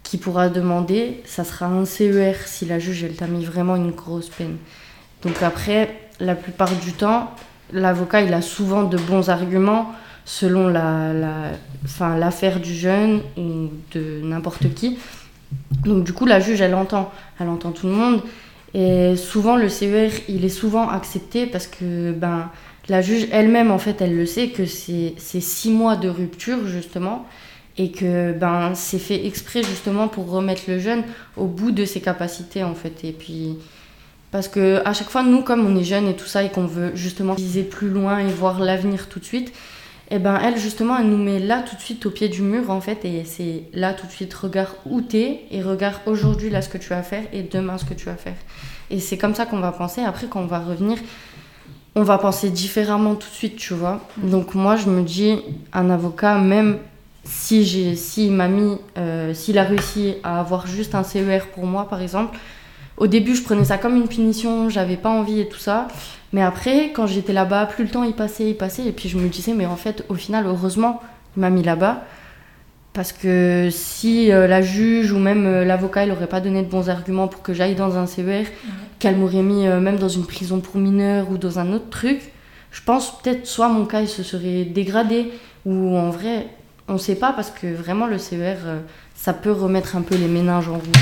qu'il 0.04 0.20
pourra 0.20 0.50
demander, 0.50 1.22
ça 1.26 1.46
sera 1.46 1.68
un 1.68 1.86
CER 1.86 2.36
si 2.46 2.66
la 2.66 2.78
juge, 2.80 3.04
elle 3.04 3.16
t'a 3.16 3.28
mis 3.28 3.46
vraiment 3.46 3.78
une 3.78 3.92
grosse 3.92 4.30
peine. 4.30 4.58
Donc 5.22 5.42
après, 5.42 5.98
la 6.20 6.36
plupart 6.36 6.72
du 6.76 6.92
temps, 6.92 7.32
l'avocat, 7.72 8.22
il 8.22 8.34
a 8.34 8.42
souvent 8.42 8.84
de 8.84 8.98
bons 8.98 9.30
arguments 9.30 9.94
selon 10.26 10.68
la, 10.68 11.14
la, 11.14 11.52
enfin, 11.84 12.18
l'affaire 12.18 12.60
du 12.60 12.74
jeune 12.74 13.22
ou 13.38 13.70
de 13.92 14.22
n'importe 14.24 14.74
qui. 14.74 14.98
Donc 15.86 16.04
du 16.04 16.14
coup, 16.14 16.26
la 16.26 16.40
juge, 16.40 16.62
elle 16.62 16.76
entend, 16.76 17.12
elle 17.40 17.50
entend 17.50 17.72
tout 17.72 17.88
le 17.88 17.94
monde. 17.94 18.22
Et 18.74 19.16
souvent, 19.16 19.56
le 19.56 19.70
CER, 19.70 20.10
il 20.28 20.46
est 20.46 20.50
souvent 20.50 20.90
accepté 20.90 21.46
parce 21.46 21.68
que 21.68 22.12
ben, 22.12 22.50
la 22.90 23.02
juge 23.02 23.28
elle-même, 23.32 23.72
en 23.72 23.78
fait, 23.78 24.02
elle 24.02 24.16
le 24.16 24.26
sait 24.26 24.50
que 24.50 24.66
c'est 24.66 25.14
c'est 25.18 25.42
six 25.42 25.70
mois 25.70 25.96
de 25.96 26.10
rupture, 26.10 26.66
justement, 26.68 27.26
et 27.78 27.92
que 27.92 28.34
ben, 28.34 28.74
c'est 28.74 29.00
fait 29.00 29.26
exprès, 29.28 29.62
justement, 29.64 30.08
pour 30.08 30.30
remettre 30.30 30.64
le 30.68 30.80
jeune 30.80 31.04
au 31.38 31.46
bout 31.46 31.72
de 31.72 31.86
ses 31.86 32.02
capacités, 32.02 32.64
en 32.64 32.74
fait. 32.74 33.04
Et 33.04 33.12
puis, 33.12 33.58
parce 34.32 34.48
que 34.48 34.82
à 34.86 34.94
chaque 34.94 35.10
fois, 35.10 35.22
nous, 35.22 35.44
comme 35.44 35.66
on 35.68 35.78
est 35.78 35.84
jeune 35.84 36.08
et 36.08 36.16
tout 36.16 36.26
ça, 36.26 36.44
et 36.44 36.50
qu'on 36.50 36.66
veut 36.66 36.92
justement 36.96 37.34
viser 37.36 37.64
plus 37.64 37.90
loin 37.90 38.20
et 38.20 38.32
voir 38.32 38.60
l'avenir 38.60 39.08
tout 39.08 39.20
de 39.20 39.26
suite, 39.26 39.54
et 40.12 40.20
ben 40.20 40.40
elle 40.44 40.58
justement 40.58 40.98
elle 40.98 41.08
nous 41.08 41.18
met 41.18 41.40
là 41.40 41.64
tout 41.68 41.76
de 41.76 41.82
suite 41.82 42.06
au 42.06 42.12
pied 42.12 42.28
du 42.28 42.42
mur 42.42 42.70
en 42.70 42.82
fait 42.82 43.06
et 43.06 43.24
c'est 43.26 43.64
là 43.74 43.94
tout 43.94 44.06
de 44.06 44.12
suite 44.12 44.34
regarde 44.34 44.76
où 44.86 45.02
t'es 45.02 45.42
et 45.50 45.62
regarde 45.62 46.02
aujourd'hui 46.06 46.50
là 46.50 46.62
ce 46.62 46.70
que 46.70 46.78
tu 46.78 46.90
vas 46.90 47.04
faire 47.04 47.24
et 47.32 47.44
demain 47.44 47.78
ce 47.78 47.86
que 47.86 47.94
tu 47.94 48.06
vas 48.06 48.16
faire. 48.16 48.36
Et 48.90 49.00
c'est 49.00 49.18
comme 49.18 49.34
ça 49.34 49.46
qu'on 49.46 49.60
va 49.60 49.72
penser. 49.72 50.02
Après 50.02 50.28
quand 50.28 50.42
on 50.42 50.48
va 50.48 50.60
revenir 50.60 50.98
on 51.96 52.04
va 52.04 52.18
penser 52.18 52.50
différemment 52.50 53.16
tout 53.16 53.30
de 53.30 53.34
suite 53.34 53.56
tu 53.56 53.74
vois. 53.74 54.02
Donc 54.18 54.56
moi 54.56 54.76
je 54.76 54.90
me 54.90 55.04
dis 55.04 55.40
un 55.72 55.90
avocat 55.90 56.38
même 56.38 56.80
si 57.24 57.64
j'ai 57.64 57.96
si 57.96 58.30
m'a 58.30 58.50
mis 58.50 58.78
euh, 58.98 59.34
s'il 59.34 59.58
a 59.58 59.64
réussi 59.64 60.16
à 60.24 60.40
avoir 60.40 60.68
juste 60.68 60.96
un 60.96 61.04
CER 61.04 61.48
pour 61.54 61.66
moi 61.66 61.88
par 61.88 62.02
exemple 62.02 62.38
au 62.98 63.08
début 63.08 63.36
je 63.36 63.44
prenais 63.44 63.64
ça 63.64 63.78
comme 63.78 63.96
une 63.96 64.10
punition 64.10 64.70
j'avais 64.70 64.98
pas 64.98 65.10
envie 65.10 65.40
et 65.40 65.48
tout 65.48 65.60
ça 65.60 65.88
mais 66.34 66.42
après, 66.42 66.92
quand 66.92 67.06
j'étais 67.06 67.32
là-bas, 67.32 67.68
plus 67.68 67.84
le 67.84 67.90
temps 67.92 68.04
il 68.04 68.14
passait, 68.14 68.50
il 68.50 68.58
passait, 68.58 68.86
et 68.86 68.92
puis 68.92 69.08
je 69.08 69.18
me 69.18 69.30
disais, 69.30 69.54
mais 69.54 69.68
en 69.68 69.76
fait, 69.76 70.04
au 70.10 70.16
final, 70.16 70.48
heureusement, 70.48 71.00
il 71.38 71.42
m'a 71.42 71.52
mis 71.52 71.64
là-bas. 71.64 72.04
Parce 72.92 73.12
que 73.12 73.70
si 73.72 74.32
euh, 74.32 74.46
la 74.48 74.62
juge 74.62 75.12
ou 75.12 75.20
même 75.20 75.46
euh, 75.46 75.66
l'avocat, 75.66 76.04
il 76.04 76.10
n'aurait 76.10 76.28
pas 76.28 76.42
donné 76.42 76.62
de 76.62 76.70
bons 76.70 76.90
arguments 76.90 77.28
pour 77.28 77.42
que 77.42 77.54
j'aille 77.54 77.74
dans 77.76 77.98
un 77.98 78.06
CER, 78.06 78.46
qu'elle 79.00 79.16
m'aurait 79.16 79.42
mis 79.42 79.68
euh, 79.68 79.80
même 79.80 79.98
dans 79.98 80.10
une 80.10 80.26
prison 80.26 80.60
pour 80.60 80.78
mineurs 80.78 81.32
ou 81.32 81.38
dans 81.38 81.58
un 81.58 81.74
autre 81.74 81.90
truc, 81.90 82.20
je 82.72 82.82
pense 82.84 83.20
peut-être 83.20 83.48
soit 83.48 83.68
mon 83.68 83.86
cas 83.86 84.02
il 84.02 84.08
se 84.08 84.24
serait 84.24 84.66
dégradé, 84.66 85.32
ou 85.66 85.98
en 85.98 86.10
vrai, 86.10 86.48
on 86.88 86.94
ne 86.94 86.98
sait 87.00 87.16
pas, 87.16 87.32
parce 87.34 87.52
que 87.52 87.68
vraiment 87.74 88.08
le 88.08 88.18
CER, 88.18 88.58
ça 89.16 89.34
peut 89.34 89.52
remettre 89.52 89.96
un 89.96 90.02
peu 90.02 90.16
les 90.16 90.28
méninges 90.28 90.70
en 90.70 90.74
route, 90.74 90.98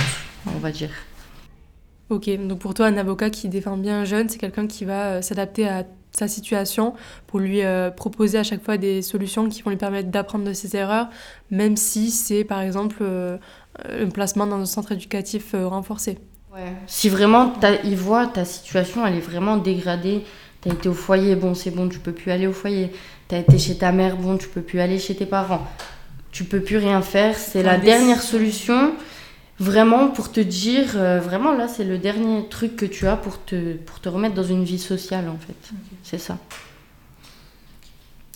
on 0.47 0.59
va 0.59 0.71
dire. 0.71 0.91
Ok, 2.11 2.29
donc 2.47 2.59
pour 2.59 2.73
toi, 2.73 2.87
un 2.87 2.97
avocat 2.97 3.29
qui 3.29 3.49
défend 3.49 3.77
bien 3.77 4.01
un 4.01 4.05
jeune, 4.05 4.29
c'est 4.29 4.37
quelqu'un 4.37 4.67
qui 4.67 4.85
va 4.85 5.05
euh, 5.05 5.21
s'adapter 5.21 5.67
à 5.67 5.85
sa 6.11 6.27
situation 6.27 6.93
pour 7.27 7.39
lui 7.39 7.63
euh, 7.63 7.89
proposer 7.89 8.37
à 8.37 8.43
chaque 8.43 8.63
fois 8.63 8.77
des 8.77 9.01
solutions 9.01 9.47
qui 9.49 9.61
vont 9.61 9.71
lui 9.71 9.77
permettre 9.77 10.09
d'apprendre 10.09 10.45
de 10.45 10.53
ses 10.53 10.75
erreurs, 10.75 11.07
même 11.49 11.77
si 11.77 12.11
c'est 12.11 12.43
par 12.43 12.61
exemple 12.61 12.97
euh, 13.01 13.37
un 13.89 14.09
placement 14.09 14.45
dans 14.45 14.57
un 14.57 14.65
centre 14.65 14.91
éducatif 14.91 15.53
euh, 15.53 15.67
renforcé. 15.67 16.17
Ouais. 16.53 16.73
Si 16.85 17.07
vraiment 17.07 17.53
il 17.85 17.95
voit 17.95 18.27
ta 18.27 18.43
situation, 18.43 19.05
elle 19.07 19.15
est 19.15 19.21
vraiment 19.21 19.57
dégradée. 19.57 20.23
T'as 20.59 20.71
été 20.71 20.89
au 20.89 20.93
foyer, 20.93 21.35
bon 21.35 21.55
c'est 21.55 21.71
bon, 21.71 21.87
tu 21.87 21.99
peux 21.99 22.11
plus 22.11 22.31
aller 22.31 22.45
au 22.45 22.53
foyer. 22.53 22.91
T'as 23.29 23.37
été 23.37 23.57
chez 23.57 23.77
ta 23.77 23.91
mère, 23.91 24.17
bon 24.17 24.37
tu 24.37 24.49
peux 24.49 24.61
plus 24.61 24.79
aller 24.79 24.99
chez 24.99 25.15
tes 25.15 25.25
parents. 25.25 25.65
Tu 26.31 26.43
peux 26.43 26.59
plus 26.59 26.77
rien 26.77 27.01
faire. 27.01 27.37
C'est 27.37 27.63
la 27.63 27.77
dernière 27.77 28.21
solution, 28.21 28.93
vraiment 29.59 30.09
pour 30.09 30.31
te 30.31 30.39
dire, 30.39 30.93
euh, 30.95 31.19
vraiment 31.19 31.53
là 31.53 31.67
c'est 31.67 31.83
le 31.83 31.97
dernier 31.97 32.47
truc 32.49 32.75
que 32.75 32.85
tu 32.85 33.07
as 33.07 33.15
pour 33.15 33.43
te 33.43 33.73
pour 33.73 33.99
te 33.99 34.09
remettre 34.09 34.35
dans 34.35 34.43
une 34.43 34.63
vie 34.63 34.79
sociale 34.79 35.29
en 35.29 35.37
fait. 35.37 35.71
C'est 36.03 36.17
ça. 36.17 36.37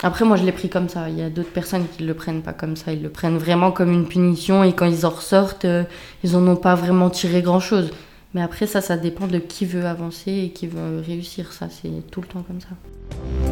Après, 0.04 0.26
moi, 0.26 0.36
je 0.36 0.44
l'ai 0.44 0.52
pris 0.52 0.70
comme 0.70 0.90
ça. 0.90 1.10
Il 1.10 1.18
y 1.18 1.22
a 1.22 1.30
d'autres 1.30 1.52
personnes 1.52 1.88
qui 1.88 2.04
le 2.04 2.14
prennent 2.14 2.42
pas 2.42 2.54
comme 2.54 2.76
ça. 2.76 2.92
Ils 2.92 3.02
le 3.02 3.10
prennent 3.10 3.38
vraiment 3.38 3.72
comme 3.72 3.92
une 3.92 4.08
punition 4.08 4.64
et 4.64 4.74
quand 4.74 4.86
ils 4.86 5.06
en 5.06 5.10
ressortent, 5.10 5.66
euh, 5.66 5.84
ils 6.24 6.36
en 6.36 6.46
ont 6.48 6.58
pas 6.58 6.76
vraiment 6.76 7.10
tiré 7.10 7.42
grand-chose. 7.42 7.92
Mais 8.34 8.42
après, 8.42 8.68
ça, 8.68 8.82
ça 8.82 8.98
dépend 8.98 9.28
de 9.28 9.40
qui 9.40 9.66
veut 9.66 9.86
avancer 9.86 10.32
et 10.32 10.50
qui 10.50 10.68
veut 10.68 11.02
réussir. 11.06 11.54
Ça, 11.54 11.70
c'est 11.70 12.12
tout 12.12 12.22
le 12.22 12.28
temps 12.28 12.44
comme 12.44 12.60
ça. 12.60 13.45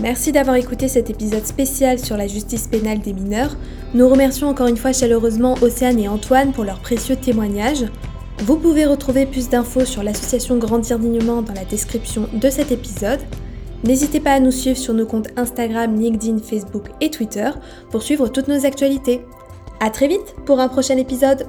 Merci 0.00 0.30
d'avoir 0.30 0.54
écouté 0.54 0.86
cet 0.86 1.10
épisode 1.10 1.44
spécial 1.44 1.98
sur 1.98 2.16
la 2.16 2.28
justice 2.28 2.68
pénale 2.68 3.00
des 3.00 3.12
mineurs. 3.12 3.56
Nous 3.94 4.08
remercions 4.08 4.48
encore 4.48 4.68
une 4.68 4.76
fois 4.76 4.92
chaleureusement 4.92 5.56
Océane 5.60 5.98
et 5.98 6.06
Antoine 6.06 6.52
pour 6.52 6.62
leurs 6.62 6.78
précieux 6.78 7.16
témoignages. 7.16 7.84
Vous 8.44 8.56
pouvez 8.56 8.86
retrouver 8.86 9.26
plus 9.26 9.48
d'infos 9.48 9.84
sur 9.84 10.04
l'association 10.04 10.56
Grandir 10.56 11.00
dignement 11.00 11.42
dans 11.42 11.52
la 11.52 11.64
description 11.64 12.28
de 12.32 12.48
cet 12.48 12.70
épisode. 12.70 13.18
N'hésitez 13.82 14.20
pas 14.20 14.34
à 14.34 14.40
nous 14.40 14.52
suivre 14.52 14.78
sur 14.78 14.94
nos 14.94 15.04
comptes 15.04 15.30
Instagram, 15.36 15.98
LinkedIn, 15.98 16.38
Facebook 16.38 16.84
et 17.00 17.10
Twitter 17.10 17.50
pour 17.90 18.02
suivre 18.02 18.28
toutes 18.28 18.46
nos 18.46 18.66
actualités. 18.66 19.22
A 19.80 19.90
très 19.90 20.06
vite 20.06 20.36
pour 20.46 20.60
un 20.60 20.68
prochain 20.68 20.96
épisode 20.96 21.46